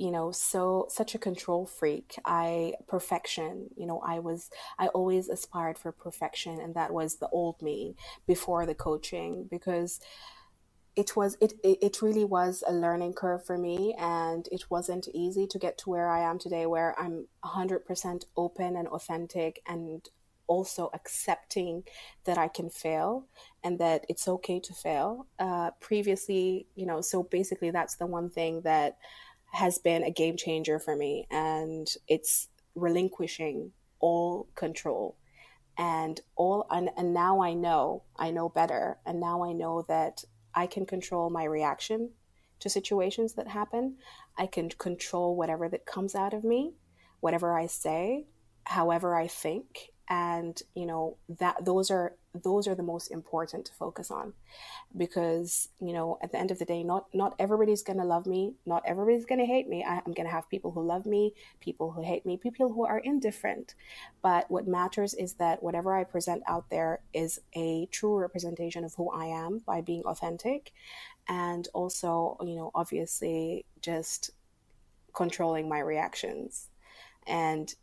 you 0.00 0.10
know 0.10 0.32
so 0.32 0.86
such 0.88 1.14
a 1.14 1.18
control 1.18 1.66
freak 1.66 2.18
i 2.24 2.72
perfection 2.88 3.68
you 3.76 3.86
know 3.86 4.00
i 4.00 4.18
was 4.18 4.48
i 4.78 4.86
always 4.88 5.28
aspired 5.28 5.78
for 5.78 5.92
perfection 5.92 6.58
and 6.58 6.74
that 6.74 6.90
was 6.90 7.16
the 7.16 7.28
old 7.28 7.60
me 7.60 7.94
before 8.26 8.64
the 8.64 8.74
coaching 8.74 9.46
because 9.50 10.00
it 10.96 11.16
was 11.16 11.36
it 11.40 11.54
it 11.62 12.02
really 12.02 12.24
was 12.24 12.64
a 12.66 12.72
learning 12.72 13.12
curve 13.12 13.44
for 13.44 13.56
me 13.56 13.94
and 13.98 14.48
it 14.50 14.64
wasn't 14.70 15.08
easy 15.14 15.46
to 15.46 15.58
get 15.58 15.78
to 15.78 15.88
where 15.88 16.08
i 16.08 16.20
am 16.20 16.38
today 16.38 16.66
where 16.66 16.98
i'm 16.98 17.26
100% 17.44 18.24
open 18.36 18.76
and 18.76 18.88
authentic 18.88 19.62
and 19.66 20.08
also 20.50 20.90
accepting 20.92 21.84
that 22.24 22.36
I 22.36 22.48
can 22.48 22.70
fail 22.70 23.24
and 23.62 23.78
that 23.78 24.04
it's 24.08 24.26
okay 24.26 24.58
to 24.58 24.74
fail. 24.74 25.28
Uh, 25.38 25.70
previously, 25.78 26.66
you 26.74 26.86
know, 26.86 27.00
so 27.00 27.22
basically 27.22 27.70
that's 27.70 27.94
the 27.94 28.06
one 28.06 28.28
thing 28.28 28.62
that 28.62 28.98
has 29.52 29.78
been 29.78 30.02
a 30.02 30.10
game 30.10 30.36
changer 30.36 30.80
for 30.80 30.96
me, 30.96 31.26
and 31.30 31.88
it's 32.08 32.48
relinquishing 32.74 33.70
all 34.00 34.48
control 34.56 35.16
and 35.78 36.20
all 36.36 36.66
and, 36.70 36.90
and 36.96 37.14
now 37.14 37.42
i 37.42 37.52
know 37.52 38.02
i 38.16 38.30
know 38.30 38.48
better 38.48 38.98
and 39.06 39.20
now 39.20 39.44
i 39.44 39.52
know 39.52 39.84
that 39.88 40.24
i 40.54 40.66
can 40.66 40.86
control 40.86 41.30
my 41.30 41.44
reaction 41.44 42.10
to 42.60 42.68
situations 42.68 43.32
that 43.32 43.48
happen. 43.48 43.96
I 44.36 44.46
can 44.46 44.68
control 44.68 45.34
whatever 45.34 45.66
that 45.70 45.86
comes 45.86 46.14
out 46.14 46.34
of 46.34 46.44
me 46.44 46.74
whatever 47.20 47.56
i 47.58 47.66
say 47.66 48.26
however 48.64 49.14
i 49.14 49.26
think. 49.26 49.92
And 50.08 50.60
you 50.74 50.86
know 50.86 51.16
that 51.38 51.64
those 51.64 51.90
are 51.90 52.16
those 52.34 52.68
are 52.68 52.74
the 52.74 52.82
most 52.82 53.10
important 53.10 53.64
to 53.66 53.72
focus 53.72 54.10
on. 54.10 54.32
Because 54.96 55.68
you 55.80 55.92
know 55.92 56.18
at 56.22 56.32
the 56.32 56.38
end 56.38 56.50
of 56.50 56.58
the 56.58 56.64
day 56.64 56.82
not 56.82 57.06
not 57.14 57.34
everybody's 57.38 57.82
gonna 57.82 58.04
love 58.04 58.26
me 58.26 58.54
not 58.66 58.82
everybody's 58.86 59.26
gonna 59.26 59.46
hate 59.46 59.68
me. 59.68 59.84
I, 59.84 60.02
i'm 60.04 60.12
gonna 60.12 60.30
have 60.30 60.48
people 60.48 60.70
who 60.72 60.82
love 60.82 61.06
me 61.06 61.34
people 61.60 61.92
who 61.92 62.02
hate 62.02 62.26
me 62.26 62.36
people 62.36 62.72
who 62.72 62.84
are 62.86 62.98
indifferent. 62.98 63.74
But 64.22 64.50
what 64.50 64.66
matters 64.66 65.14
is 65.14 65.34
that 65.34 65.62
whatever 65.62 65.94
i 65.94 66.04
present 66.04 66.42
out 66.46 66.68
there 66.70 67.00
is 67.12 67.40
a 67.54 67.86
true 67.90 68.16
representation 68.16 68.84
of 68.84 68.94
who 68.94 69.10
i 69.10 69.26
am 69.26 69.58
by 69.66 69.80
being 69.80 70.02
authentic 70.04 70.72
and 71.28 71.68
also 71.74 72.36
you 72.42 72.56
know 72.56 72.70
obviously 72.74 73.64
just 73.80 74.30
controlling 75.12 75.68
my 75.68 75.80
reactions 75.80 76.68
and 77.26 77.74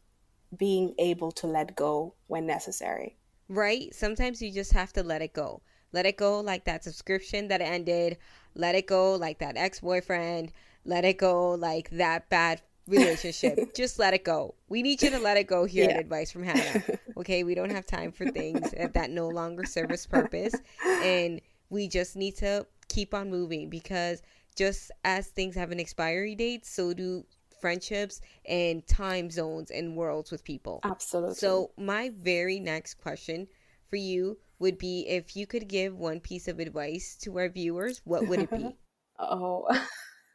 being 0.55 0.93
able 0.97 1.31
to 1.31 1.47
let 1.47 1.75
go 1.75 2.13
when 2.27 2.45
necessary. 2.45 3.17
Right? 3.49 3.93
Sometimes 3.93 4.41
you 4.41 4.51
just 4.51 4.73
have 4.73 4.93
to 4.93 5.03
let 5.03 5.21
it 5.21 5.33
go. 5.33 5.61
Let 5.93 6.05
it 6.05 6.17
go 6.17 6.39
like 6.41 6.65
that 6.65 6.83
subscription 6.83 7.47
that 7.47 7.61
ended. 7.61 8.17
Let 8.55 8.75
it 8.75 8.87
go 8.87 9.15
like 9.15 9.39
that 9.39 9.57
ex 9.57 9.79
boyfriend. 9.79 10.51
Let 10.85 11.05
it 11.05 11.17
go 11.17 11.51
like 11.51 11.89
that 11.91 12.29
bad 12.29 12.61
relationship. 12.87 13.59
just 13.75 13.99
let 13.99 14.13
it 14.13 14.23
go. 14.23 14.55
We 14.69 14.81
need 14.81 15.01
you 15.01 15.09
to 15.11 15.19
let 15.19 15.37
it 15.37 15.47
go 15.47 15.65
here 15.65 15.85
yeah. 15.85 15.95
at 15.95 15.99
Advice 15.99 16.31
from 16.31 16.43
Hannah. 16.43 16.83
Okay? 17.17 17.43
We 17.43 17.55
don't 17.55 17.71
have 17.71 17.87
time 17.87 18.11
for 18.11 18.29
things 18.29 18.71
that 18.93 19.09
no 19.09 19.27
longer 19.27 19.65
serve 19.65 19.89
its 19.89 20.05
purpose. 20.05 20.53
And 20.85 21.41
we 21.69 21.87
just 21.87 22.15
need 22.15 22.35
to 22.37 22.67
keep 22.89 23.13
on 23.13 23.31
moving 23.31 23.69
because 23.69 24.21
just 24.55 24.91
as 25.03 25.27
things 25.27 25.55
have 25.55 25.71
an 25.71 25.79
expiry 25.79 26.35
date, 26.35 26.65
so 26.65 26.93
do 26.93 27.25
friendships 27.59 28.21
and 28.45 28.85
time 28.87 29.29
zones 29.29 29.71
and 29.71 29.95
worlds 29.95 30.31
with 30.31 30.43
people. 30.43 30.79
Absolutely. 30.83 31.35
So, 31.35 31.71
my 31.77 32.11
very 32.19 32.59
next 32.59 32.95
question 32.95 33.47
for 33.89 33.95
you 33.95 34.37
would 34.59 34.77
be 34.77 35.05
if 35.07 35.35
you 35.35 35.47
could 35.47 35.67
give 35.67 35.95
one 35.95 36.19
piece 36.19 36.47
of 36.47 36.59
advice 36.59 37.15
to 37.21 37.37
our 37.37 37.49
viewers, 37.49 38.01
what 38.05 38.27
would 38.27 38.39
it 38.39 38.51
be? 38.51 38.75
oh, 39.19 39.67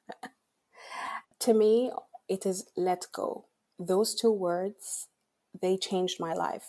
to 1.41 1.55
me, 1.55 1.91
it 2.29 2.47
is 2.47 2.67
let 2.77 3.07
go. 3.13 3.47
Those 3.79 4.15
two 4.15 4.31
words, 4.31 5.09
they 5.61 5.77
changed 5.77 6.21
my 6.21 6.33
life. 6.33 6.65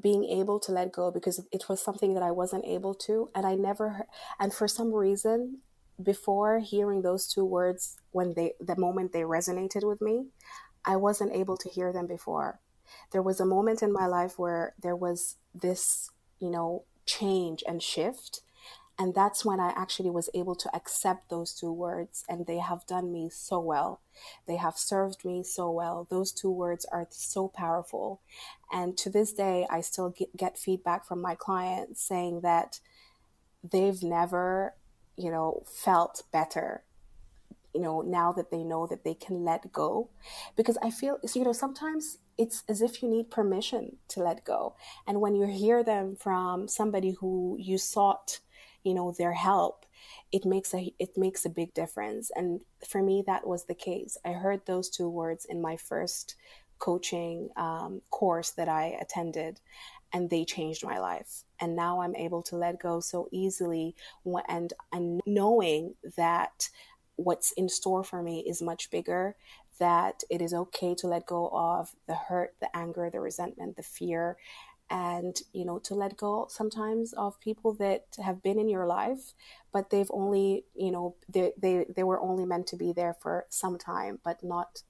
Being 0.00 0.24
able 0.24 0.58
to 0.60 0.72
let 0.72 0.92
go 0.92 1.10
because 1.10 1.44
it 1.52 1.68
was 1.68 1.82
something 1.82 2.14
that 2.14 2.22
I 2.22 2.30
wasn't 2.30 2.64
able 2.64 2.94
to, 3.06 3.30
and 3.34 3.46
I 3.46 3.54
never, 3.54 4.06
and 4.38 4.52
for 4.52 4.66
some 4.66 4.92
reason, 4.92 5.60
before 6.04 6.58
hearing 6.60 7.02
those 7.02 7.26
two 7.26 7.44
words 7.44 7.96
when 8.10 8.34
they 8.34 8.52
the 8.60 8.76
moment 8.76 9.12
they 9.12 9.22
resonated 9.22 9.86
with 9.86 10.00
me 10.00 10.26
i 10.84 10.96
wasn't 10.96 11.32
able 11.32 11.56
to 11.56 11.68
hear 11.68 11.92
them 11.92 12.06
before. 12.06 12.60
There 13.12 13.22
was 13.22 13.40
a 13.40 13.46
moment 13.46 13.82
in 13.82 13.92
my 13.92 14.06
life 14.06 14.38
where 14.38 14.74
there 14.80 14.96
was 14.96 15.36
this 15.54 16.10
you 16.38 16.50
know 16.50 16.84
change 17.06 17.62
and 17.66 17.82
shift 17.82 18.40
and 18.98 19.14
that's 19.14 19.44
when 19.44 19.60
i 19.60 19.72
actually 19.76 20.10
was 20.10 20.28
able 20.34 20.54
to 20.54 20.74
accept 20.74 21.30
those 21.30 21.52
two 21.54 21.72
words 21.72 22.24
and 22.28 22.46
they 22.46 22.58
have 22.58 22.86
done 22.86 23.12
me 23.12 23.30
so 23.30 23.58
well. 23.60 24.00
They 24.46 24.56
have 24.56 24.76
served 24.76 25.24
me 25.24 25.42
so 25.42 25.70
well. 25.70 26.06
Those 26.10 26.32
two 26.32 26.50
words 26.50 26.84
are 26.92 27.06
so 27.10 27.48
powerful. 27.48 28.20
And 28.70 28.96
to 28.98 29.10
this 29.10 29.32
day 29.32 29.66
i 29.70 29.80
still 29.80 30.14
get, 30.36 30.58
feedback 30.58 31.06
from 31.06 31.20
my 31.20 31.34
clients 31.34 32.02
saying 32.02 32.40
that 32.42 32.80
they've 33.62 34.02
never 34.02 34.74
you 35.16 35.30
know, 35.30 35.62
felt 35.66 36.22
better, 36.32 36.82
you 37.74 37.80
know, 37.80 38.02
now 38.02 38.32
that 38.32 38.50
they 38.50 38.62
know 38.62 38.86
that 38.86 39.04
they 39.04 39.14
can 39.14 39.44
let 39.44 39.72
go. 39.72 40.10
Because 40.56 40.78
I 40.82 40.90
feel, 40.90 41.18
you 41.34 41.44
know, 41.44 41.52
sometimes 41.52 42.18
it's 42.38 42.64
as 42.68 42.82
if 42.82 43.02
you 43.02 43.08
need 43.08 43.30
permission 43.30 43.96
to 44.08 44.20
let 44.20 44.44
go. 44.44 44.74
And 45.06 45.20
when 45.20 45.34
you 45.34 45.46
hear 45.46 45.82
them 45.82 46.16
from 46.16 46.68
somebody 46.68 47.12
who 47.12 47.56
you 47.60 47.78
sought, 47.78 48.40
you 48.82 48.94
know, 48.94 49.12
their 49.16 49.32
help, 49.32 49.86
it 50.32 50.44
makes 50.44 50.74
a 50.74 50.92
it 50.98 51.16
makes 51.16 51.44
a 51.44 51.50
big 51.50 51.74
difference. 51.74 52.30
And 52.34 52.60
for 52.86 53.02
me, 53.02 53.22
that 53.26 53.46
was 53.46 53.64
the 53.64 53.74
case. 53.74 54.16
I 54.24 54.32
heard 54.32 54.66
those 54.66 54.88
two 54.88 55.08
words 55.08 55.44
in 55.44 55.60
my 55.60 55.76
first 55.76 56.34
coaching 56.78 57.48
um, 57.56 58.02
course 58.10 58.50
that 58.50 58.68
I 58.68 58.96
attended, 59.00 59.60
and 60.12 60.28
they 60.28 60.44
changed 60.44 60.84
my 60.84 60.98
life. 60.98 61.44
And 61.62 61.76
now 61.76 62.02
I'm 62.02 62.16
able 62.16 62.42
to 62.44 62.56
let 62.56 62.80
go 62.80 63.00
so 63.00 63.28
easily 63.32 63.94
and, 64.48 64.72
and 64.92 65.22
knowing 65.24 65.94
that 66.16 66.68
what's 67.16 67.52
in 67.52 67.68
store 67.68 68.02
for 68.02 68.22
me 68.22 68.40
is 68.40 68.60
much 68.60 68.90
bigger 68.90 69.36
that 69.78 70.22
it 70.28 70.42
is 70.42 70.52
okay 70.52 70.94
to 70.96 71.06
let 71.06 71.24
go 71.24 71.48
of 71.52 71.94
the 72.06 72.14
hurt 72.14 72.54
the 72.60 72.76
anger 72.76 73.08
the 73.10 73.20
resentment 73.20 73.76
the 73.76 73.82
fear 73.82 74.36
and 74.90 75.36
you 75.52 75.64
know 75.64 75.78
to 75.78 75.94
let 75.94 76.16
go 76.16 76.46
sometimes 76.48 77.12
of 77.12 77.38
people 77.40 77.74
that 77.74 78.04
have 78.22 78.42
been 78.42 78.58
in 78.58 78.68
your 78.68 78.86
life 78.86 79.34
but 79.72 79.90
they've 79.90 80.10
only 80.12 80.64
you 80.74 80.90
know 80.90 81.14
they 81.28 81.52
they, 81.60 81.86
they 81.94 82.02
were 82.02 82.20
only 82.20 82.44
meant 82.44 82.66
to 82.66 82.76
be 82.76 82.92
there 82.92 83.14
for 83.14 83.46
some 83.50 83.78
time 83.78 84.18
but 84.24 84.42
not 84.42 84.82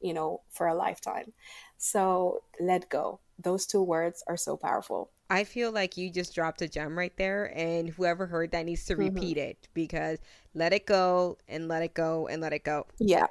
you 0.00 0.14
know 0.14 0.42
for 0.50 0.66
a 0.66 0.74
lifetime. 0.74 1.32
So 1.78 2.42
let 2.60 2.88
go. 2.88 3.20
Those 3.38 3.66
two 3.66 3.82
words 3.82 4.22
are 4.26 4.36
so 4.36 4.56
powerful 4.56 5.10
I 5.28 5.44
feel 5.44 5.72
like 5.72 5.96
you 5.96 6.10
just 6.10 6.34
dropped 6.34 6.62
a 6.62 6.68
gem 6.68 6.96
right 6.96 7.16
there, 7.16 7.52
and 7.56 7.88
whoever 7.88 8.26
heard 8.26 8.52
that 8.52 8.64
needs 8.64 8.84
to 8.86 8.94
mm-hmm. 8.94 9.14
repeat 9.14 9.36
mm-hmm. 9.36 9.50
it 9.50 9.68
because 9.74 10.18
let 10.54 10.72
it 10.72 10.86
go 10.86 11.38
and 11.48 11.68
let 11.68 11.82
it 11.82 11.94
go 11.94 12.28
and 12.28 12.40
let 12.40 12.52
it 12.52 12.64
go. 12.64 12.86
Yeah. 12.98 13.26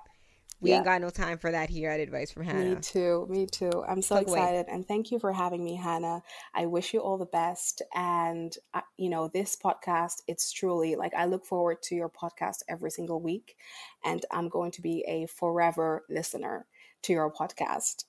We 0.62 0.69
yeah. 0.69 0.77
ain't 0.77 0.86
got 0.86 1.01
no 1.01 1.10
time 1.10 1.38
for 1.38 1.51
that 1.51 1.69
here 1.69 1.91
at 1.91 1.99
Advice 1.99 2.31
from 2.31 2.43
Hannah. 2.43 2.75
Me 2.75 2.81
too. 2.81 3.27
Me 3.29 3.45
too. 3.45 3.84
I'm 3.88 4.01
so 4.01 4.15
excited. 4.15 4.65
Away. 4.65 4.73
And 4.73 4.88
thank 4.88 5.12
you 5.12 5.19
for 5.19 5.34
having 5.34 5.63
me, 5.63 5.75
Hannah. 5.75 6.23
I 6.53 6.65
wish 6.65 6.93
you 6.93 7.01
all 7.01 7.17
the 7.17 7.25
best. 7.25 7.81
And, 7.93 8.55
uh, 8.73 8.81
you 8.97 9.10
know, 9.10 9.27
this 9.27 9.58
podcast, 9.62 10.21
it's 10.27 10.51
truly 10.51 10.95
like 10.95 11.13
I 11.13 11.25
look 11.25 11.45
forward 11.45 11.81
to 11.84 11.95
your 11.95 12.10
podcast 12.10 12.63
every 12.69 12.89
single 12.89 13.21
week. 13.21 13.58
And 14.03 14.25
I'm 14.31 14.47
going 14.47 14.71
to 14.71 14.81
be 14.81 15.03
a 15.08 15.27
forever 15.27 16.05
listener 16.10 16.65
to 17.03 17.13
your 17.13 17.31
podcast. 17.31 18.05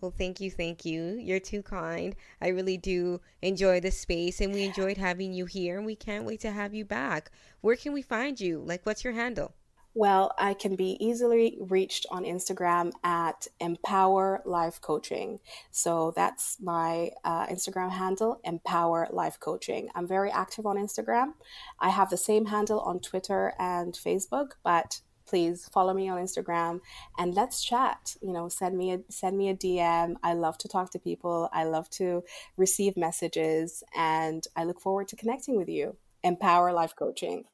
Well, 0.00 0.10
thank 0.10 0.40
you, 0.40 0.50
thank 0.50 0.84
you. 0.84 1.16
You're 1.18 1.40
too 1.40 1.62
kind. 1.62 2.14
I 2.40 2.48
really 2.48 2.76
do 2.76 3.20
enjoy 3.40 3.80
the 3.80 3.90
space 3.90 4.40
and 4.40 4.52
we 4.52 4.62
enjoyed 4.62 4.98
having 4.98 5.32
you 5.32 5.46
here 5.46 5.78
and 5.78 5.86
we 5.86 5.96
can't 5.96 6.26
wait 6.26 6.40
to 6.40 6.50
have 6.50 6.74
you 6.74 6.84
back. 6.84 7.30
Where 7.62 7.76
can 7.76 7.94
we 7.94 8.02
find 8.02 8.38
you? 8.38 8.58
Like, 8.58 8.84
what's 8.84 9.04
your 9.04 9.14
handle? 9.14 9.54
Well, 9.98 10.34
I 10.36 10.52
can 10.52 10.76
be 10.76 11.02
easily 11.02 11.56
reached 11.58 12.04
on 12.10 12.24
Instagram 12.24 12.92
at 13.02 13.46
Empower 13.60 14.42
Life 14.44 14.78
Coaching. 14.82 15.40
So 15.70 16.12
that's 16.14 16.58
my 16.60 17.12
uh, 17.24 17.46
Instagram 17.46 17.90
handle, 17.92 18.38
Empower 18.44 19.08
Life 19.10 19.40
Coaching. 19.40 19.88
I'm 19.94 20.06
very 20.06 20.30
active 20.30 20.66
on 20.66 20.76
Instagram. 20.76 21.32
I 21.80 21.88
have 21.88 22.10
the 22.10 22.18
same 22.18 22.44
handle 22.44 22.80
on 22.80 23.00
Twitter 23.00 23.54
and 23.58 23.94
Facebook, 23.94 24.50
but 24.62 25.00
please 25.26 25.68
follow 25.72 25.92
me 25.92 26.08
on 26.08 26.18
Instagram 26.18 26.80
and 27.18 27.34
let's 27.34 27.64
chat. 27.64 28.16
You 28.22 28.32
know, 28.32 28.48
send 28.48 28.76
me 28.76 28.92
a 28.92 29.00
send 29.08 29.36
me 29.36 29.48
a 29.48 29.54
DM. 29.54 30.16
I 30.22 30.34
love 30.34 30.58
to 30.58 30.68
talk 30.68 30.90
to 30.92 30.98
people. 30.98 31.48
I 31.52 31.64
love 31.64 31.90
to 31.90 32.22
receive 32.56 32.96
messages 32.96 33.82
and 33.94 34.46
I 34.56 34.64
look 34.64 34.80
forward 34.80 35.08
to 35.08 35.16
connecting 35.16 35.56
with 35.56 35.68
you. 35.68 35.96
Empower 36.22 36.72
Life 36.72 36.94
Coaching. 36.96 37.44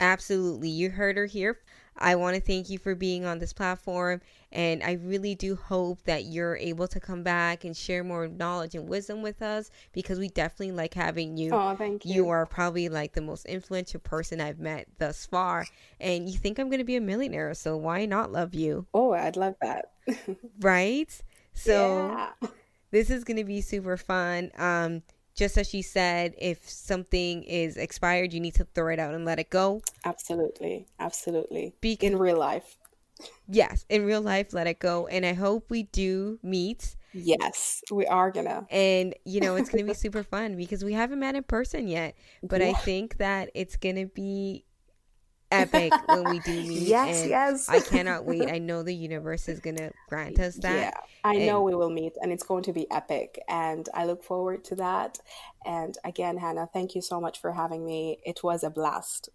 Absolutely. 0.00 0.68
You 0.68 0.90
heard 0.90 1.16
her 1.16 1.26
here. 1.26 1.58
I 1.98 2.14
want 2.14 2.36
to 2.36 2.40
thank 2.40 2.70
you 2.70 2.78
for 2.78 2.94
being 2.94 3.24
on 3.24 3.38
this 3.38 3.52
platform. 3.52 4.20
And 4.50 4.82
I 4.82 4.92
really 4.92 5.34
do 5.34 5.56
hope 5.56 6.02
that 6.04 6.24
you're 6.24 6.56
able 6.56 6.88
to 6.88 7.00
come 7.00 7.22
back 7.22 7.64
and 7.64 7.76
share 7.76 8.02
more 8.02 8.28
knowledge 8.28 8.74
and 8.74 8.88
wisdom 8.88 9.20
with 9.20 9.42
us 9.42 9.70
because 9.92 10.18
we 10.18 10.28
definitely 10.28 10.72
like 10.72 10.94
having 10.94 11.36
you. 11.36 11.50
Oh, 11.52 11.76
thank 11.76 12.04
you. 12.04 12.14
You 12.14 12.28
are 12.30 12.46
probably 12.46 12.88
like 12.88 13.12
the 13.12 13.20
most 13.20 13.44
influential 13.46 14.00
person 14.00 14.40
I've 14.40 14.58
met 14.58 14.86
thus 14.98 15.26
far. 15.26 15.66
And 16.00 16.28
you 16.28 16.38
think 16.38 16.58
I'm 16.58 16.68
going 16.68 16.78
to 16.78 16.84
be 16.84 16.96
a 16.96 17.00
millionaire. 17.00 17.52
So 17.54 17.76
why 17.76 18.06
not 18.06 18.32
love 18.32 18.54
you? 18.54 18.86
Oh, 18.94 19.12
I'd 19.12 19.36
love 19.36 19.56
that. 19.60 19.90
right? 20.60 21.22
So 21.52 22.08
yeah. 22.42 22.50
this 22.90 23.10
is 23.10 23.24
going 23.24 23.36
to 23.36 23.44
be 23.44 23.60
super 23.60 23.96
fun. 23.96 24.50
Um, 24.56 25.02
just 25.38 25.56
as 25.56 25.68
she 25.68 25.82
said, 25.82 26.34
if 26.36 26.68
something 26.68 27.44
is 27.44 27.76
expired, 27.76 28.32
you 28.32 28.40
need 28.40 28.54
to 28.56 28.64
throw 28.74 28.92
it 28.92 28.98
out 28.98 29.14
and 29.14 29.24
let 29.24 29.38
it 29.38 29.50
go. 29.50 29.80
Absolutely. 30.04 30.88
Absolutely. 30.98 31.74
Be- 31.80 31.96
in 32.00 32.18
real 32.18 32.36
life. 32.36 32.76
Yes, 33.48 33.84
in 33.88 34.04
real 34.04 34.20
life, 34.20 34.52
let 34.52 34.66
it 34.66 34.80
go. 34.80 35.06
And 35.06 35.24
I 35.24 35.34
hope 35.34 35.70
we 35.70 35.84
do 35.84 36.40
meet. 36.42 36.96
Yes, 37.12 37.82
we 37.90 38.04
are 38.06 38.32
gonna. 38.32 38.66
And, 38.68 39.14
you 39.24 39.40
know, 39.40 39.54
it's 39.54 39.70
gonna 39.70 39.84
be 39.84 39.94
super 40.06 40.24
fun 40.24 40.56
because 40.56 40.84
we 40.84 40.92
haven't 40.92 41.20
met 41.20 41.36
in 41.36 41.44
person 41.44 41.86
yet. 41.86 42.16
But 42.42 42.60
yeah. 42.60 42.70
I 42.70 42.72
think 42.72 43.18
that 43.18 43.50
it's 43.54 43.76
gonna 43.76 44.06
be 44.06 44.64
epic 45.50 45.92
when 46.06 46.24
we 46.24 46.38
do 46.40 46.62
meet. 46.62 46.82
Yes, 46.82 47.26
yes. 47.26 47.68
I 47.68 47.80
cannot 47.80 48.24
wait. 48.24 48.48
I 48.52 48.58
know 48.58 48.82
the 48.82 48.94
universe 48.94 49.48
is 49.48 49.60
gonna 49.60 49.90
grant 50.08 50.38
us 50.38 50.56
that. 50.56 50.74
Yeah, 50.74 51.00
I 51.24 51.34
and, 51.34 51.46
know 51.46 51.62
we 51.62 51.74
will 51.74 51.90
meet, 51.90 52.14
and 52.20 52.32
it's 52.32 52.42
going 52.42 52.62
to 52.64 52.72
be 52.72 52.90
epic, 52.90 53.42
and 53.48 53.88
I 53.94 54.06
look 54.06 54.22
forward 54.22 54.64
to 54.64 54.76
that. 54.76 55.18
And 55.64 55.96
again, 56.04 56.36
Hannah, 56.38 56.68
thank 56.72 56.94
you 56.94 57.02
so 57.02 57.20
much 57.20 57.40
for 57.40 57.52
having 57.52 57.84
me. 57.84 58.18
It 58.24 58.42
was 58.42 58.62
a 58.62 58.70
blast. 58.70 59.28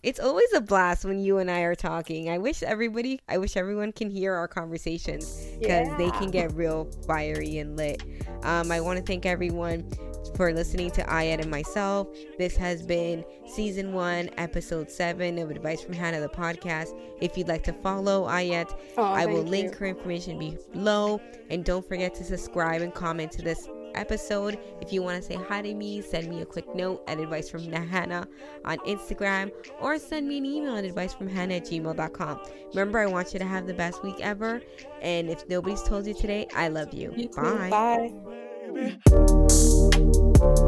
It's 0.00 0.20
always 0.20 0.52
a 0.54 0.60
blast 0.60 1.04
when 1.04 1.18
you 1.18 1.38
and 1.38 1.50
I 1.50 1.60
are 1.62 1.74
talking. 1.74 2.30
I 2.30 2.38
wish 2.38 2.62
everybody, 2.62 3.20
I 3.28 3.38
wish 3.38 3.56
everyone 3.56 3.90
can 3.90 4.10
hear 4.10 4.32
our 4.32 4.46
conversations 4.46 5.44
because 5.58 5.88
yeah. 5.88 5.96
they 5.96 6.10
can 6.10 6.30
get 6.30 6.52
real 6.52 6.88
fiery 7.04 7.58
and 7.58 7.76
lit. 7.76 8.04
Um, 8.44 8.70
I 8.70 8.80
want 8.80 9.00
to 9.00 9.04
thank 9.04 9.26
everyone 9.26 9.90
for 10.38 10.52
listening 10.52 10.88
to 10.88 11.02
Ayat 11.02 11.40
and 11.40 11.50
myself. 11.50 12.06
This 12.38 12.56
has 12.56 12.80
been 12.80 13.24
season 13.44 13.92
one, 13.92 14.30
episode 14.38 14.88
seven 14.88 15.36
of 15.36 15.50
Advice 15.50 15.82
from 15.82 15.94
Hannah, 15.94 16.20
the 16.20 16.28
podcast. 16.28 16.96
If 17.20 17.36
you'd 17.36 17.48
like 17.48 17.64
to 17.64 17.72
follow 17.72 18.24
Ayat, 18.28 18.72
oh, 18.96 19.02
I 19.02 19.26
will 19.26 19.42
link 19.42 19.72
you. 19.72 19.78
her 19.80 19.86
information 19.86 20.56
below. 20.72 21.20
And 21.50 21.64
don't 21.64 21.84
forget 21.86 22.14
to 22.14 22.24
subscribe 22.24 22.82
and 22.82 22.94
comment 22.94 23.32
to 23.32 23.42
this 23.42 23.68
episode. 23.96 24.60
If 24.80 24.92
you 24.92 25.02
want 25.02 25.20
to 25.20 25.28
say 25.28 25.34
hi 25.34 25.60
to 25.60 25.74
me, 25.74 26.00
send 26.02 26.28
me 26.28 26.40
a 26.40 26.46
quick 26.46 26.72
note 26.72 27.02
at 27.08 27.18
advice 27.18 27.50
from 27.50 27.64
Hannah 27.72 28.28
on 28.64 28.78
Instagram 28.78 29.50
or 29.80 29.98
send 29.98 30.28
me 30.28 30.38
an 30.38 30.46
email 30.46 30.76
at 30.76 30.84
advice 30.84 31.12
from 31.14 31.26
Hannah 31.26 31.54
at 31.54 31.64
gmail.com. 31.64 32.40
Remember, 32.68 33.00
I 33.00 33.06
want 33.06 33.32
you 33.32 33.40
to 33.40 33.44
have 33.44 33.66
the 33.66 33.74
best 33.74 34.04
week 34.04 34.20
ever. 34.20 34.62
And 35.02 35.30
if 35.30 35.48
nobody's 35.48 35.82
told 35.82 36.06
you 36.06 36.14
today, 36.14 36.46
I 36.54 36.68
love 36.68 36.94
you. 36.94 37.12
you 37.16 37.28
Bye. 37.30 38.12
Bye. 38.78 40.27
Thank 40.38 40.58
you 40.60 40.67